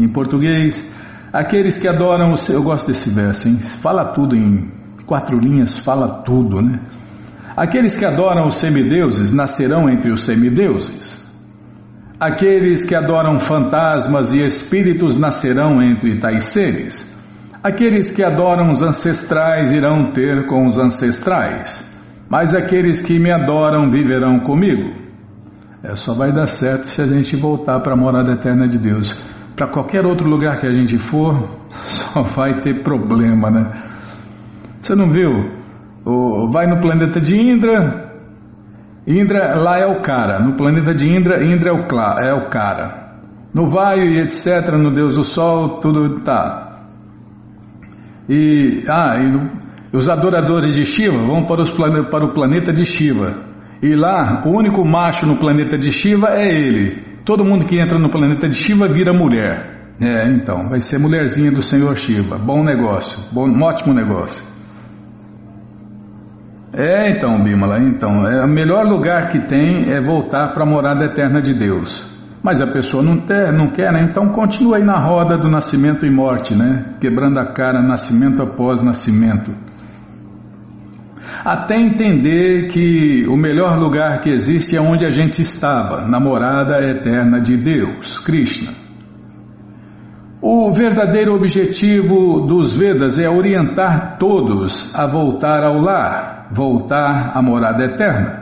[0.00, 0.90] Em português,
[1.32, 3.58] aqueles que adoram o Eu gosto desse verso, hein?
[3.60, 4.70] Fala tudo em
[5.06, 6.80] quatro linhas, fala tudo, né?
[7.56, 11.20] Aqueles que adoram os semideuses nascerão entre os semideuses.
[12.18, 17.10] Aqueles que adoram fantasmas e espíritos nascerão entre tais seres.
[17.62, 21.84] Aqueles que adoram os ancestrais irão ter com os ancestrais,
[22.28, 25.00] mas aqueles que me adoram viverão comigo.
[25.82, 29.16] É, só vai dar certo se a gente voltar para a morada eterna de Deus.
[29.60, 31.34] Para qualquer outro lugar que a gente for,
[31.68, 33.70] só vai ter problema, né?
[34.80, 35.50] Você não viu?
[36.50, 38.10] Vai no planeta de Indra,
[39.06, 40.40] Indra lá é o cara.
[40.40, 43.18] No planeta de Indra, Indra é o, é o cara.
[43.52, 46.86] No Vaio e etc., no Deus do Sol, tudo tá.
[48.30, 49.18] E, ah,
[49.92, 53.34] e os adoradores de Shiva vão para, os, para o planeta de Shiva.
[53.82, 57.09] E lá, o único macho no planeta de Shiva é ele.
[57.24, 59.94] Todo mundo que entra no planeta de Shiva vira mulher.
[60.00, 62.38] É, então, vai ser mulherzinha do Senhor Shiva.
[62.38, 64.42] Bom negócio, bom, um ótimo negócio.
[66.72, 71.04] É, então, Bimala, então, é, o melhor lugar que tem é voltar para a morada
[71.04, 72.08] eterna de Deus.
[72.42, 74.00] Mas a pessoa não, ter, não quer, né?
[74.08, 76.94] Então continua aí na roda do nascimento e morte, né?
[76.98, 79.52] Quebrando a cara, nascimento após nascimento.
[81.44, 86.78] Até entender que o melhor lugar que existe é onde a gente estava, na morada
[86.82, 88.72] eterna de Deus, Krishna.
[90.42, 97.84] O verdadeiro objetivo dos Vedas é orientar todos a voltar ao lar, voltar à morada
[97.84, 98.40] eterna.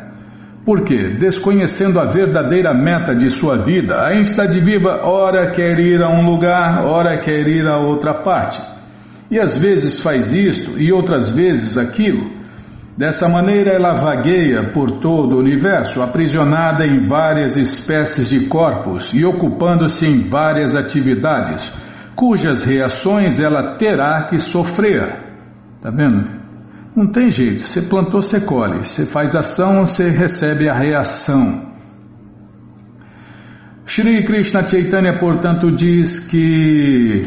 [0.64, 6.08] Porque, desconhecendo a verdadeira meta de sua vida, a entidade viva ora quer ir a
[6.08, 8.60] um lugar, ora quer ir a outra parte.
[9.30, 12.37] E às vezes faz isto e outras vezes aquilo.
[12.98, 19.24] Dessa maneira ela vagueia por todo o universo, aprisionada em várias espécies de corpos e
[19.24, 21.72] ocupando-se em várias atividades
[22.16, 25.06] cujas reações ela terá que sofrer.
[25.80, 26.38] Tá vendo?
[26.96, 27.64] Não tem jeito.
[27.64, 28.78] Você plantou, você colhe.
[28.78, 31.68] Você faz ação, você recebe a reação.
[33.86, 37.22] Shri Krishna Chaitanya, portanto, diz que.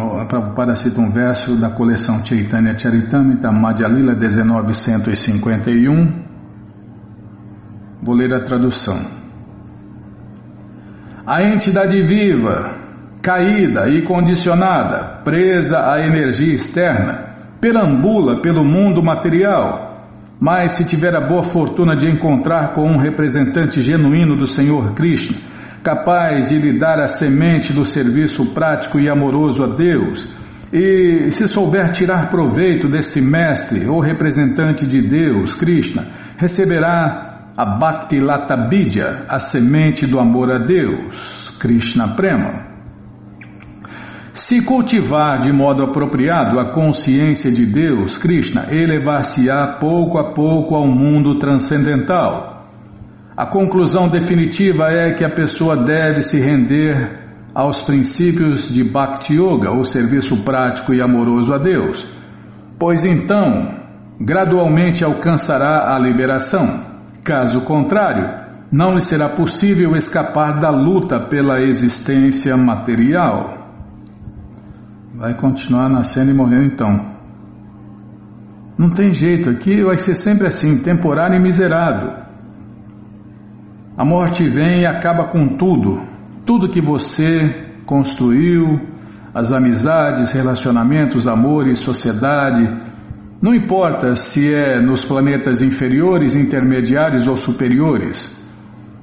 [0.00, 6.22] A Prabhupada cita um verso da coleção Chaitanya Charitamrita, Madhya Lila 1951.
[8.00, 8.96] Vou ler a tradução.
[11.26, 12.76] A entidade viva,
[13.20, 17.30] caída e condicionada, presa à energia externa,
[17.60, 20.06] perambula pelo mundo material.
[20.38, 25.57] Mas se tiver a boa fortuna de encontrar com um representante genuíno do Senhor Krishna,
[25.88, 30.28] capaz de lhe dar a semente do serviço prático e amoroso a Deus,
[30.70, 38.20] e se souber tirar proveito desse mestre ou representante de Deus, Krishna, receberá a Bhakti
[38.20, 42.68] Lata Bidya, a semente do amor a Deus, Krishna Prema.
[44.34, 50.86] Se cultivar de modo apropriado a consciência de Deus, Krishna, elevar-se-á pouco a pouco ao
[50.86, 52.47] mundo transcendental.
[53.38, 57.20] A conclusão definitiva é que a pessoa deve se render
[57.54, 62.04] aos princípios de Bhakti Yoga, o serviço prático e amoroso a Deus,
[62.80, 63.78] pois então
[64.20, 66.80] gradualmente alcançará a liberação.
[67.24, 68.28] Caso contrário,
[68.72, 73.56] não lhe será possível escapar da luta pela existência material.
[75.14, 77.14] Vai continuar nascendo e morrendo então.
[78.76, 82.27] Não tem jeito, aqui vai ser sempre assim, temporário e miserável.
[83.98, 86.00] A morte vem e acaba com tudo,
[86.46, 88.78] tudo que você construiu,
[89.34, 92.78] as amizades, relacionamentos, amores, sociedade,
[93.42, 98.32] não importa se é nos planetas inferiores, intermediários ou superiores.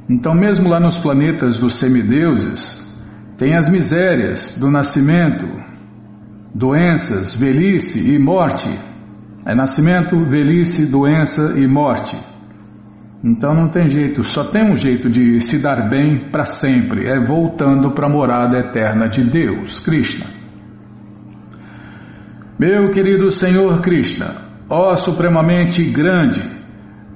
[0.10, 2.82] Então, mesmo lá nos planetas dos semideuses,
[3.38, 5.46] tem as misérias do nascimento,
[6.54, 8.70] doenças, velhice e morte.
[9.46, 12.16] É nascimento, velhice, doença e morte.
[13.26, 17.19] Então não tem jeito, só tem um jeito de se dar bem para sempre, é
[17.26, 20.28] voltando para a morada eterna de Deus, Krishna.
[22.59, 26.39] Meu querido Senhor Krishna, ó supremamente grande,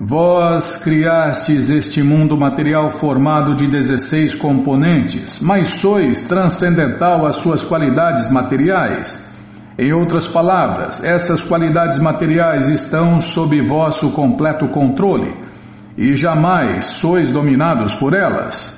[0.01, 8.31] vós criastes este mundo material formado de 16 componentes, mas sois transcendental às suas qualidades
[8.31, 9.29] materiais.
[9.77, 15.48] Em outras palavras, essas qualidades materiais estão sob vosso completo controle
[15.97, 18.77] e jamais sois dominados por elas.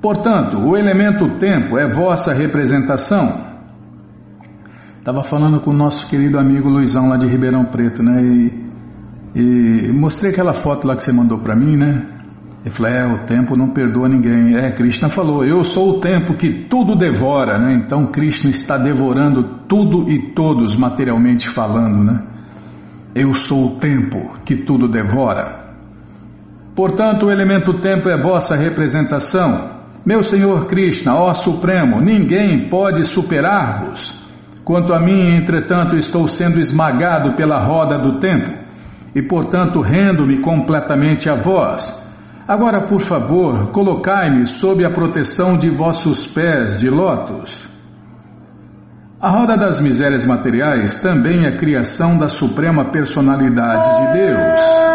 [0.00, 3.54] Portanto, o elemento tempo é vossa representação
[5.04, 8.22] Estava falando com o nosso querido amigo Luizão lá de Ribeirão Preto, né?
[9.34, 12.06] E, e mostrei aquela foto lá que você mandou para mim, né?
[12.64, 14.56] Ele falou: É, o tempo não perdoa ninguém.
[14.56, 17.74] É, Krishna falou: Eu sou o tempo que tudo devora, né?
[17.84, 22.22] Então Krishna está devorando tudo e todos, materialmente falando, né?
[23.14, 25.63] Eu sou o tempo que tudo devora.
[26.74, 29.70] Portanto, o elemento tempo é vossa representação.
[30.04, 34.22] Meu Senhor Krishna, ó Supremo, ninguém pode superar-vos.
[34.64, 38.50] Quanto a mim, entretanto, estou sendo esmagado pela roda do tempo
[39.14, 42.02] e, portanto, rendo-me completamente a vós.
[42.46, 47.66] Agora, por favor, colocai-me sob a proteção de vossos pés de lótus.
[49.20, 54.93] A roda das misérias materiais também é criação da suprema personalidade de Deus.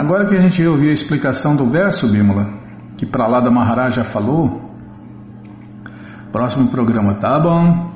[0.00, 2.48] Agora que a gente ouviu a explicação do verso, Bímola,
[2.96, 4.72] que para lá da Maharaja falou.
[6.32, 7.92] Próximo programa, tá bom?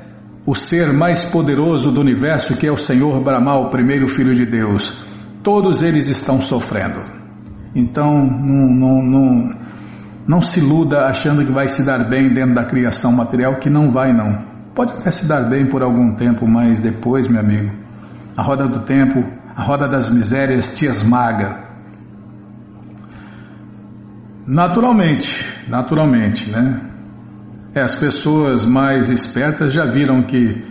[0.47, 4.45] o ser mais poderoso do universo, que é o Senhor Brahma, o primeiro filho de
[4.45, 5.03] Deus.
[5.43, 7.03] Todos eles estão sofrendo.
[7.75, 9.65] Então, não, não, não
[10.27, 13.91] não se iluda achando que vai se dar bem dentro da criação material, que não
[13.91, 14.55] vai não.
[14.75, 17.71] Pode até se dar bem por algum tempo, mas depois, meu amigo,
[18.37, 19.21] a roda do tempo,
[19.55, 21.64] a roda das misérias te esmaga.
[24.47, 26.91] Naturalmente, naturalmente, né?
[27.75, 30.63] É, as pessoas mais espertas já viram que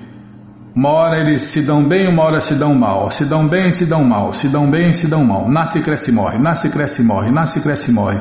[0.75, 3.11] uma hora eles se dão bem, uma hora se dão mal.
[3.11, 4.31] Se dão bem, se dão mal.
[4.33, 5.49] Se dão bem, se dão mal.
[5.49, 6.39] Nasce, cresce, morre.
[6.39, 7.31] Nasce, cresce, morre.
[7.31, 8.19] Nasce, cresce, morre.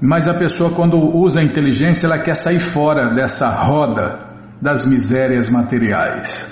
[0.00, 4.18] Mas a pessoa, quando usa a inteligência, ela quer sair fora dessa roda
[4.60, 6.51] das misérias materiais.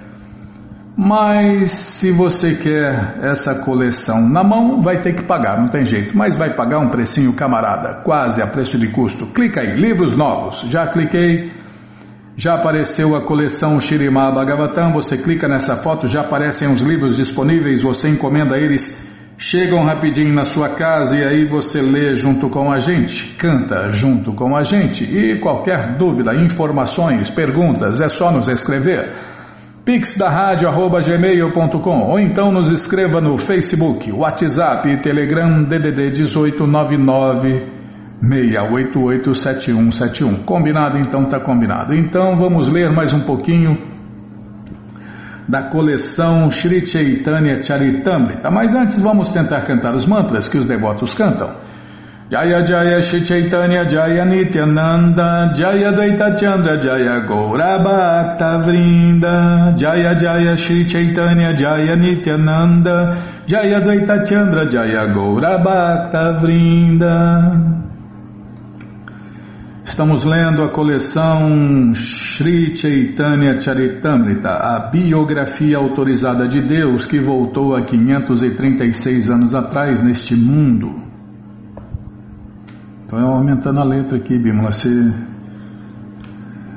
[0.97, 6.17] Mas se você quer essa coleção na mão, vai ter que pagar, não tem jeito.
[6.17, 9.27] Mas vai pagar um precinho camarada, quase a preço de custo.
[9.27, 10.65] Clica aí, livros novos.
[10.69, 11.51] Já cliquei,
[12.35, 14.91] já apareceu a coleção Shirimá Bhagavatam.
[14.91, 17.81] Você clica nessa foto, já aparecem os livros disponíveis.
[17.81, 19.01] Você encomenda eles,
[19.37, 24.33] chegam rapidinho na sua casa e aí você lê junto com a gente, canta junto
[24.33, 25.05] com a gente.
[25.05, 29.30] E qualquer dúvida, informações, perguntas, é só nos escrever
[29.83, 36.21] pix da rádio arroba gmail.com ou então nos escreva no Facebook, WhatsApp e Telegram DDD
[36.21, 37.81] 1899
[38.21, 40.45] 6887171.
[40.45, 40.99] Combinado?
[40.99, 41.95] Então tá combinado.
[41.95, 43.75] Então vamos ler mais um pouquinho
[45.49, 48.51] da coleção Sri Chaitanya Charitamrita.
[48.51, 51.55] Mas antes vamos tentar cantar os mantras que os devotos cantam.
[52.31, 60.55] Jaya Jaya Shri Chaitanya Jaya Nityananda Jaya Dvaita Chandra Jaya Gaura Bhakta Vrinda Jaya Jaya
[60.55, 67.81] Shri Chaitanya Jaya Nityananda Jaya Dvaita Chandra Jaya Gaura Bhakta Vrinda
[69.83, 77.83] Estamos lendo a coleção Sri Chaitanya Charitamrita, a biografia autorizada de Deus que voltou há
[77.83, 81.10] 536 anos atrás neste mundo.
[83.13, 84.71] Então, aumentando a letra aqui, Bímola.
[84.71, 85.11] Você,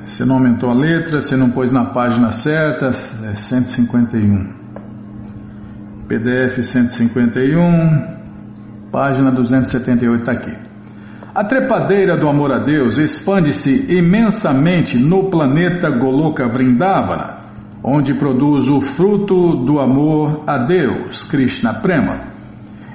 [0.03, 4.53] você não aumentou a letra, você não pôs na página certa, é 151.
[6.09, 10.53] PDF 151, página 278 está aqui.
[11.33, 17.45] A trepadeira do amor a Deus expande-se imensamente no planeta Goloka Vrindavana,
[17.81, 22.34] onde produz o fruto do amor a Deus, Krishna Prema.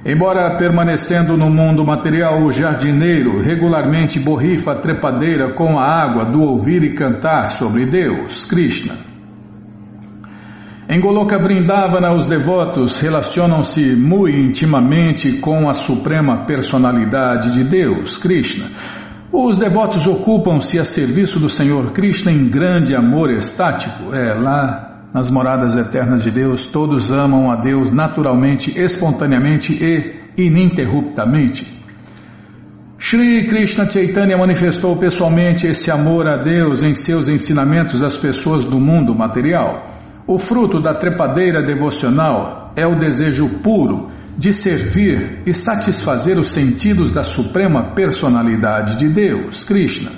[0.03, 6.41] Embora permanecendo no mundo material, o jardineiro regularmente borrifa a trepadeira com a água do
[6.41, 8.95] ouvir e cantar sobre Deus, Krishna.
[10.89, 18.65] Em Goloka Vrindavana, os devotos relacionam-se muito intimamente com a suprema personalidade de Deus, Krishna.
[19.31, 24.13] Os devotos ocupam-se a serviço do Senhor Krishna em grande amor estático.
[24.13, 31.79] É lá nas moradas eternas de Deus, todos amam a Deus naturalmente, espontaneamente e ininterruptamente.
[32.97, 38.79] Shri Krishna Chaitanya manifestou pessoalmente esse amor a Deus em seus ensinamentos às pessoas do
[38.79, 39.87] mundo material.
[40.27, 47.11] O fruto da trepadeira devocional é o desejo puro de servir e satisfazer os sentidos
[47.11, 50.11] da suprema personalidade de Deus, Krishna.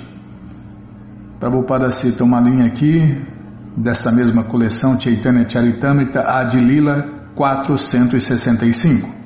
[1.40, 3.33] Prabhupada cita uma linha aqui
[3.76, 7.04] dessa mesma coleção Chaitanya Charitamrita Adilila
[7.34, 9.24] 465.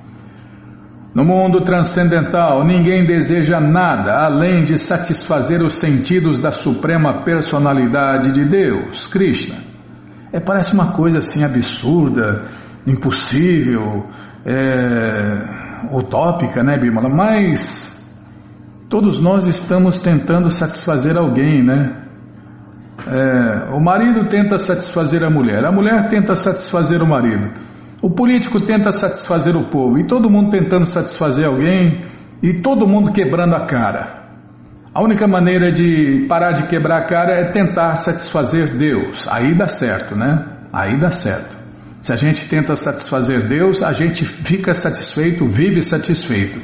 [1.15, 8.47] No mundo transcendental, ninguém deseja nada além de satisfazer os sentidos da suprema personalidade de
[8.49, 9.57] Deus, Krishna.
[10.33, 12.45] É, parece uma coisa assim absurda,
[12.87, 14.07] impossível,
[14.45, 17.09] é, utópica, né, Bimala?
[17.09, 17.99] Mas
[18.89, 22.08] todos nós estamos tentando satisfazer alguém, né?
[23.07, 27.49] É, o marido tenta satisfazer a mulher, a mulher tenta satisfazer o marido,
[28.03, 32.01] o político tenta satisfazer o povo, e todo mundo tentando satisfazer alguém,
[32.43, 34.19] e todo mundo quebrando a cara.
[34.95, 39.29] A única maneira de parar de quebrar a cara é tentar satisfazer Deus.
[39.31, 40.45] Aí dá certo, né?
[40.73, 41.57] Aí dá certo.
[42.01, 46.61] Se a gente tenta satisfazer Deus, a gente fica satisfeito, vive satisfeito.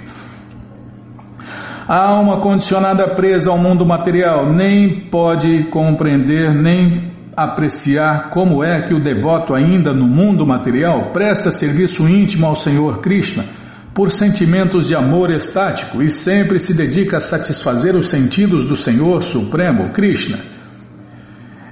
[1.87, 8.95] A alma condicionada presa ao mundo material nem pode compreender nem apreciar como é que
[8.95, 13.45] o devoto, ainda no mundo material, presta serviço íntimo ao Senhor Krishna
[13.93, 19.23] por sentimentos de amor estático e sempre se dedica a satisfazer os sentidos do Senhor
[19.23, 20.39] Supremo Krishna.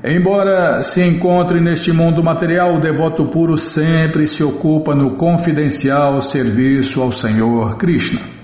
[0.05, 7.01] Embora se encontre neste mundo material, o devoto puro sempre se ocupa no confidencial serviço
[7.01, 8.42] ao Senhor Krishna.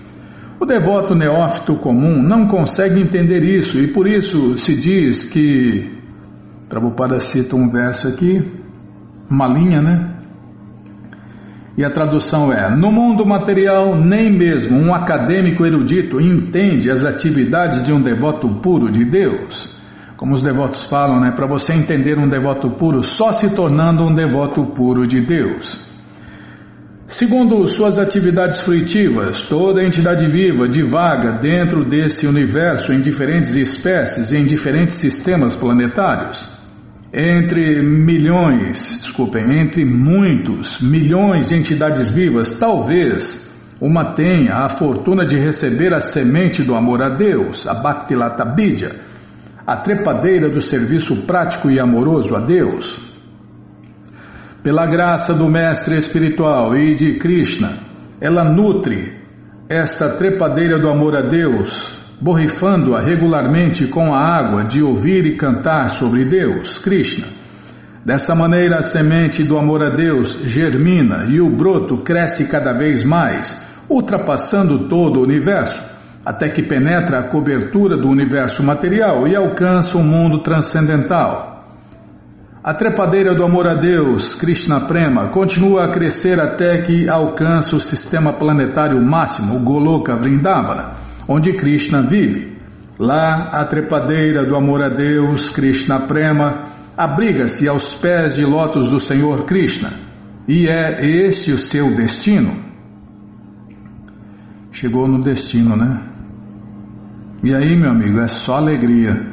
[0.60, 5.96] O devoto neófito comum não consegue entender isso e por isso se diz que.
[6.68, 8.42] Prabhupada cita um verso aqui,
[9.30, 10.18] uma linha, né?
[11.76, 17.84] E a tradução é: No mundo material, nem mesmo um acadêmico erudito entende as atividades
[17.84, 19.78] de um devoto puro de Deus.
[20.16, 21.30] Como os devotos falam, né?
[21.30, 25.87] Para você entender um devoto puro, só se tornando um devoto puro de Deus.
[27.18, 34.36] Segundo suas atividades fruitivas, toda entidade viva divaga dentro desse universo em diferentes espécies e
[34.36, 36.48] em diferentes sistemas planetários.
[37.12, 43.50] Entre milhões, desculpem, entre muitos milhões de entidades vivas, talvez
[43.80, 48.92] uma tenha a fortuna de receber a semente do amor a Deus, a Bhaktilata Bidya,
[49.66, 53.17] a trepadeira do serviço prático e amoroso a Deus,
[54.68, 57.78] pela graça do Mestre Espiritual e de Krishna,
[58.20, 59.16] ela nutre
[59.66, 65.88] esta trepadeira do amor a Deus, borrifando-a regularmente com a água de ouvir e cantar
[65.88, 67.28] sobre Deus, Krishna.
[68.04, 73.02] Dessa maneira, a semente do amor a Deus germina e o broto cresce cada vez
[73.02, 75.82] mais, ultrapassando todo o universo,
[76.26, 81.57] até que penetra a cobertura do universo material e alcança o mundo transcendental.
[82.68, 87.80] A trepadeira do amor a Deus, Krishna Prema, continua a crescer até que alcança o
[87.80, 90.96] sistema planetário máximo, o Goloka Vrindavana,
[91.26, 92.58] onde Krishna vive.
[92.98, 96.64] Lá, a trepadeira do amor a Deus, Krishna Prema,
[96.94, 99.88] abriga-se aos pés de lótus do Senhor Krishna.
[100.46, 102.52] E é este o seu destino.
[104.70, 106.06] Chegou no destino, né?
[107.42, 109.26] E aí, meu amigo, é só alegria.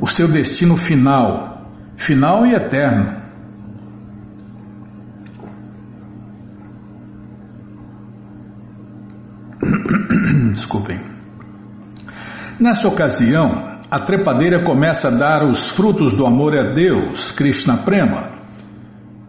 [0.00, 1.53] O seu destino final
[1.96, 3.22] final e eterno.
[10.52, 11.00] Desculpem.
[12.60, 18.30] Nessa ocasião, a trepadeira começa a dar os frutos do amor a Deus, Krishna Prema.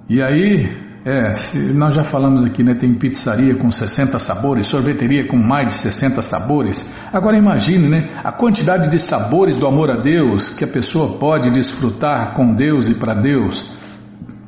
[0.08, 1.34] E aí, é,
[1.72, 2.74] nós já falamos aqui, né?
[2.74, 6.92] Tem pizzaria com 60 sabores, sorveteria com mais de 60 sabores.
[7.14, 8.10] Agora imagine, né?
[8.24, 12.90] A quantidade de sabores do amor a Deus que a pessoa pode desfrutar com Deus
[12.90, 13.72] e para Deus.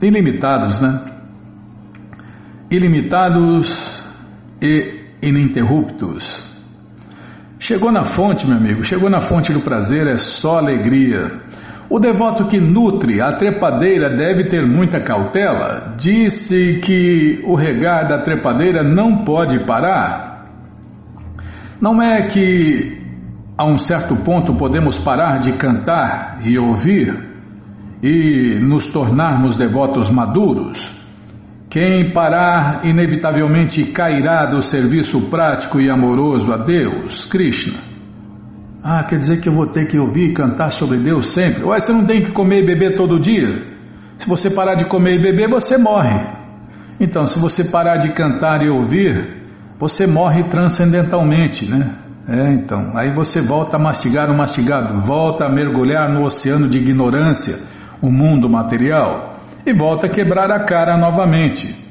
[0.02, 1.06] Ilimitados, né?
[2.72, 4.04] Ilimitados
[4.60, 6.44] e ininterruptos.
[7.60, 11.40] Chegou na fonte, meu amigo, chegou na fonte do prazer, é só alegria.
[11.90, 15.96] O devoto que nutre a trepadeira deve ter muita cautela.
[15.98, 20.48] Disse que o regar da trepadeira não pode parar.
[21.80, 23.02] Não é que
[23.58, 27.26] a um certo ponto podemos parar de cantar e ouvir
[28.04, 30.92] e nos tornarmos devotos maduros.
[31.70, 37.97] Quem parar inevitavelmente cairá do serviço prático e amoroso a Deus, Krishna.
[38.90, 41.62] Ah, quer dizer que eu vou ter que ouvir e cantar sobre Deus sempre?
[41.66, 43.62] Ué, você não tem que comer e beber todo dia?
[44.18, 46.18] Se você parar de comer e beber, você morre.
[46.98, 49.44] Então, se você parar de cantar e ouvir,
[49.78, 51.96] você morre transcendentalmente, né?
[52.30, 56.78] É, então, aí você volta a mastigar o mastigado, volta a mergulhar no oceano de
[56.78, 57.60] ignorância,
[58.02, 59.36] o mundo material,
[59.66, 61.87] e volta a quebrar a cara novamente.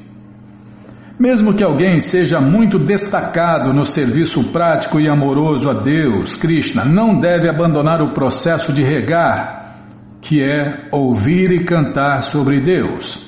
[1.19, 7.19] Mesmo que alguém seja muito destacado no serviço prático e amoroso a Deus, Krishna, não
[7.19, 9.77] deve abandonar o processo de regar,
[10.21, 13.25] que é ouvir e cantar sobre Deus.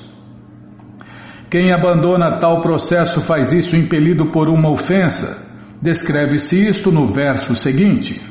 [1.50, 5.44] Quem abandona tal processo faz isso impelido por uma ofensa.
[5.82, 8.22] Descreve-se isto no verso seguinte.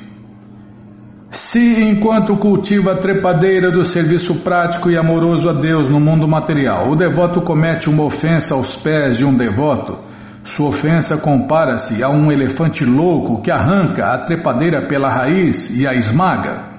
[1.31, 6.89] Se, enquanto cultiva a trepadeira do serviço prático e amoroso a Deus no mundo material,
[6.89, 9.99] o devoto comete uma ofensa aos pés de um devoto,
[10.43, 15.93] sua ofensa compara-se a um elefante louco que arranca a trepadeira pela raiz e a
[15.93, 16.69] esmaga.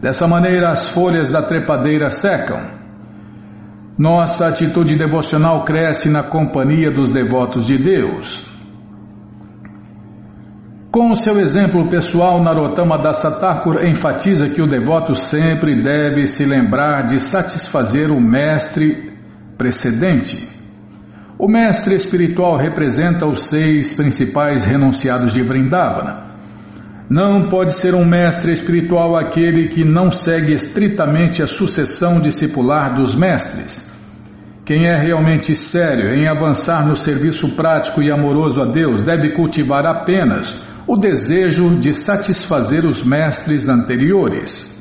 [0.00, 2.60] Dessa maneira, as folhas da trepadeira secam.
[3.96, 8.53] Nossa atitude devocional cresce na companhia dos devotos de Deus.
[10.94, 17.02] Com o seu exemplo pessoal, Narottama Dasatakura enfatiza que o devoto sempre deve se lembrar
[17.02, 19.12] de satisfazer o mestre
[19.58, 20.48] precedente.
[21.36, 26.36] O mestre espiritual representa os seis principais renunciados de Vrindavana.
[27.10, 33.16] Não pode ser um mestre espiritual aquele que não segue estritamente a sucessão discipular dos
[33.16, 33.92] mestres.
[34.64, 39.84] Quem é realmente sério em avançar no serviço prático e amoroso a Deus deve cultivar
[39.84, 44.72] apenas o desejo de satisfazer os mestres anteriores.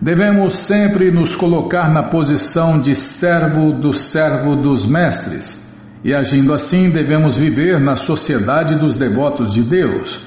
[0.00, 5.66] Devemos sempre nos colocar na posição de servo do servo dos mestres,
[6.04, 10.24] e agindo assim devemos viver na sociedade dos devotos de Deus.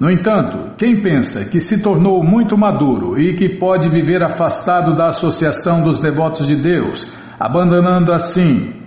[0.00, 5.06] No entanto, quem pensa que se tornou muito maduro e que pode viver afastado da
[5.06, 7.06] associação dos devotos de Deus,
[7.38, 8.81] abandonando assim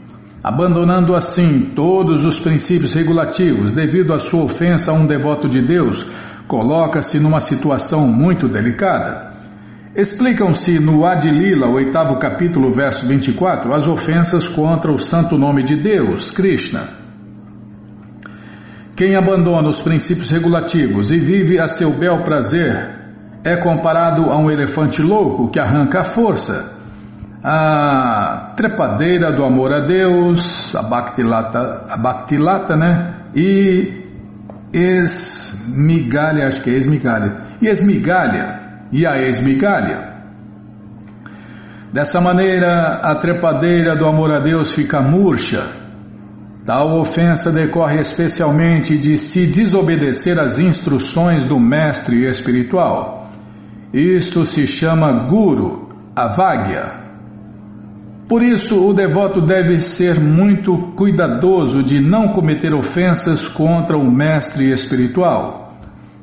[0.48, 6.06] Abandonando assim todos os princípios regulativos devido à sua ofensa a um devoto de Deus,
[6.48, 9.34] coloca-se numa situação muito delicada.
[9.96, 16.30] Explicam-se no Adilila, oitavo capítulo, verso 24, as ofensas contra o santo nome de Deus,
[16.30, 16.90] Krishna.
[18.96, 22.94] Quem abandona os princípios regulativos e vive a seu bel prazer
[23.44, 26.75] é comparado a um elefante louco que arranca a força
[27.48, 33.28] a trepadeira do amor a Deus, a Bhaktilata, a né?
[33.36, 34.04] E
[34.74, 37.58] esmigalha, acho que é esmigalha.
[37.62, 40.16] E esmigalha, e a esmigalha.
[41.94, 45.70] Dessa maneira, a trepadeira do amor a Deus fica murcha.
[46.66, 53.30] Tal ofensa decorre especialmente de se desobedecer às instruções do mestre espiritual.
[53.94, 57.05] Isto se chama Guru, Avagya.
[58.28, 64.72] Por isso, o devoto deve ser muito cuidadoso de não cometer ofensas contra o mestre
[64.72, 65.76] espiritual.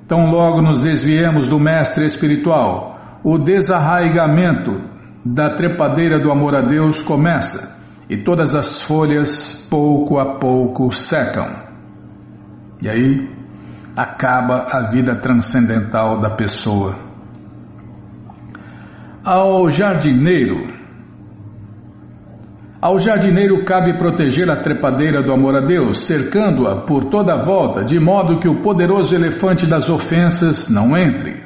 [0.09, 4.73] Tão logo nos desviemos do mestre espiritual, o desarraigamento
[5.25, 7.81] da trepadeira do amor a Deus começa
[8.11, 11.47] e todas as folhas, pouco a pouco, secam.
[12.83, 13.31] E aí
[13.97, 16.97] acaba a vida transcendental da pessoa.
[19.25, 20.72] Ao jardineiro,
[22.83, 27.85] ao jardineiro cabe proteger a trepadeira do amor a Deus, cercando-a por toda a volta,
[27.85, 31.41] de modo que o poderoso elefante das ofensas não entre.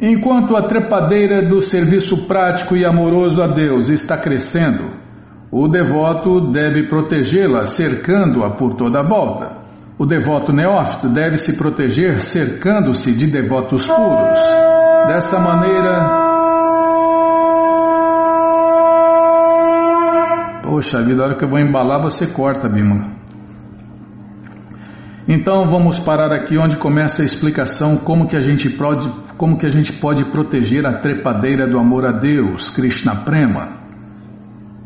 [0.00, 4.90] Enquanto a trepadeira do serviço prático e amoroso a Deus está crescendo,
[5.52, 9.56] o devoto deve protegê-la, cercando-a por toda a volta.
[9.96, 14.40] O devoto neófito deve se proteger cercando-se de devotos puros.
[15.06, 16.29] Dessa maneira,
[20.70, 23.10] Poxa vida, a hora que eu vou embalar você corta, Bimala.
[25.26, 29.66] Então vamos parar aqui onde começa a explicação como que a gente pode, como que
[29.66, 33.80] a gente pode proteger a trepadeira do amor a Deus, Krishna Prema.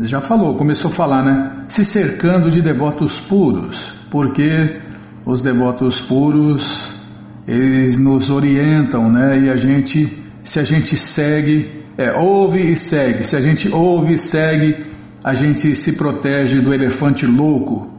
[0.00, 1.64] Já falou, começou a falar, né?
[1.68, 4.80] Se cercando de devotos puros, porque
[5.26, 6.98] os devotos puros
[7.46, 9.38] eles nos orientam, né?
[9.38, 10.10] E a gente,
[10.42, 13.22] se a gente segue, é, ouve e segue.
[13.22, 14.93] Se a gente ouve e segue,
[15.24, 17.90] a gente se protege do elefante louco.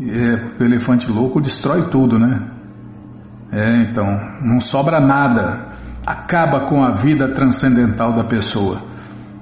[0.00, 2.48] É, o elefante louco destrói tudo, né?
[3.50, 4.06] É, então,
[4.44, 5.66] não sobra nada.
[6.06, 8.82] Acaba com a vida transcendental da pessoa.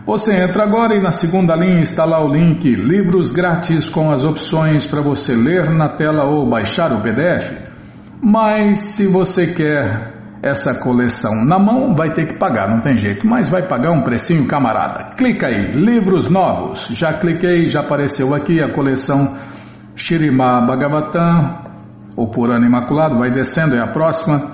[0.06, 4.24] Você entra agora e na segunda linha está lá o link Livros Grátis com as
[4.24, 7.52] opções para você ler na tela ou baixar o PDF.
[8.22, 13.28] Mas se você quer essa coleção na mão, vai ter que pagar, não tem jeito,
[13.28, 15.16] mas vai pagar um precinho camarada.
[15.16, 16.88] Clica aí, livros novos.
[16.88, 19.38] Já cliquei, já apareceu aqui a coleção
[19.96, 21.62] Shirima Bhagavatam,
[22.18, 24.51] o Purana Imaculado, vai descendo, é a próxima.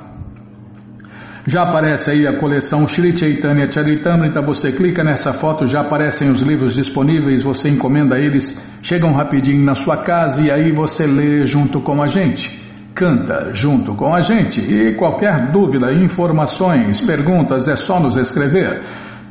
[1.50, 6.42] Já aparece aí a coleção Shri Chaitanya Charitamrita, você clica nessa foto, já aparecem os
[6.42, 11.80] livros disponíveis, você encomenda eles, chegam rapidinho na sua casa e aí você lê junto
[11.80, 12.62] com a gente.
[12.94, 18.82] Canta junto com a gente e qualquer dúvida, informações, perguntas é só nos escrever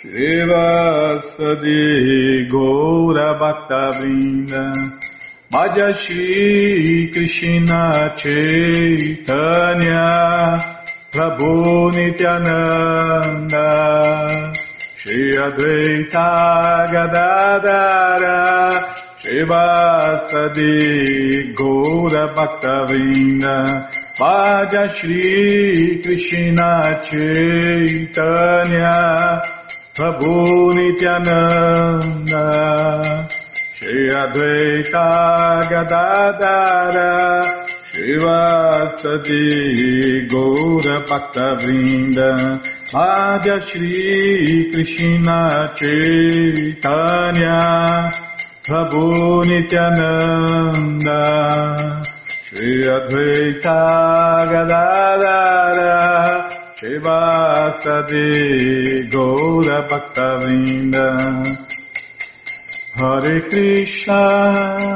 [0.00, 4.64] Shri Vasadi Gaura Bhaktavrinda
[5.52, 9.36] Madhya Shri Krishna Chaitanya
[11.12, 13.68] Prabhu Nityananda
[14.96, 16.28] Shri Advaita
[16.90, 18.40] Gadadara
[19.20, 20.80] Shri Vasadi
[22.34, 28.20] Bhaktavrinda Vaja Shri Krishna Chaitanya
[29.94, 32.44] Prabhu Nityananda
[33.78, 35.06] Shri Advaita
[35.70, 37.12] Gadadara
[37.94, 39.44] Shivasadi
[40.28, 42.30] Gaura Bhakta Vrinda
[42.92, 44.02] Vaja Shri
[52.54, 55.96] Shri Advaita Gadadara
[56.76, 58.28] Shivasadi
[59.10, 61.06] Gaura Bhaktavinda
[62.94, 64.22] Hare Krishna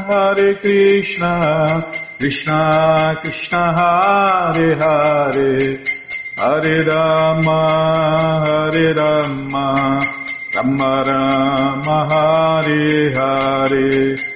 [0.04, 1.32] Hare Krishna
[2.18, 2.60] Krishna
[3.22, 5.80] Krishna Hare Hare.
[6.36, 7.60] Hare Rama
[8.44, 9.66] Hare Rama
[10.54, 14.35] Rama Rama Hare Hare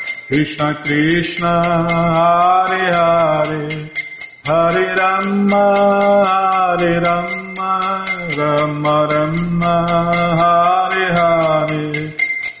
[0.31, 1.61] Krishna Krishna,
[1.91, 3.89] Hare Hare,
[4.45, 5.65] Hare Rama,
[6.25, 8.05] Hare Rama,
[8.37, 9.75] Rama Rama,
[10.39, 12.13] Hare Hare.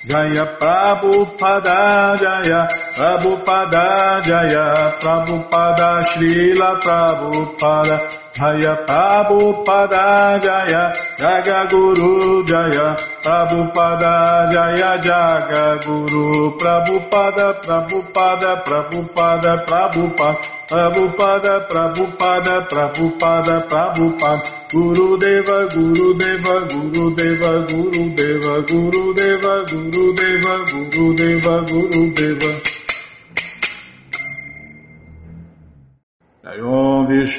[0.03, 7.95] Jaya Prabhupada Jaya Prabhupada Jaya Prabhupada Srila Prabhupada
[8.31, 21.53] Jaya Prabhupada Jaya Jaga Guru Jaya Prabhupada Jaya Jaga Guru Prabhupada Prabhupada Prabhupada Prabhupada Prabhupada
[21.67, 30.53] Prabhupada Prabhupada Prabhupada Guru Deva Guru Deva Guru Deva Guru Deva Guru Deva Guru Deva
[30.71, 32.80] Guru Deva Guru Deva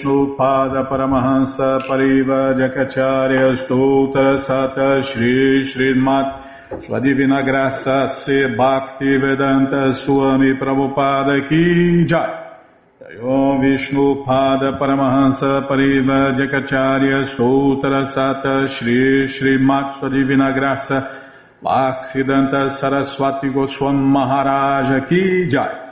[0.04, 9.16] Om Vishnu Pada Paramahansa Pariva Jakacharya Stoutra Sata Shri Srimat Sua Divina Graça Se Bhakti
[9.16, 13.20] Vedanta Swami Prabhupada Ki Jai.
[13.22, 21.20] Om Vishnu Pada Paramahansa Pariva Jakacharya Stoutra Sata Shri Srimat Sua Divina Graça
[21.62, 25.82] Bhaksidanta Saraswati Goswam Maharaja Ki Jai.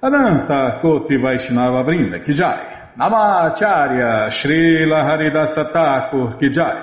[0.00, 2.67] Ananta Koti Vaishnava Vrinda Kijai,
[2.98, 6.82] Namacharya Srila Haridasa Thakur Kijai,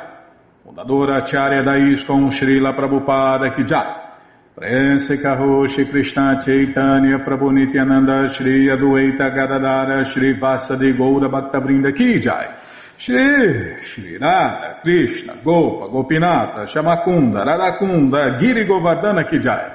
[0.63, 10.05] fundadora Acharya da Srila Prabhupada Kijai, Prense Karoshi Krishna Chaitanya Prabhu Nityananda Shri Adueita Gadadara
[10.05, 12.61] Shri Vasadi Goura Bhakta Vrinda Kijai,
[12.95, 19.74] Shri Shri Radha Krishna Gopa Gopinata Shamakunda Radakunda Giri Govardhana Kijai,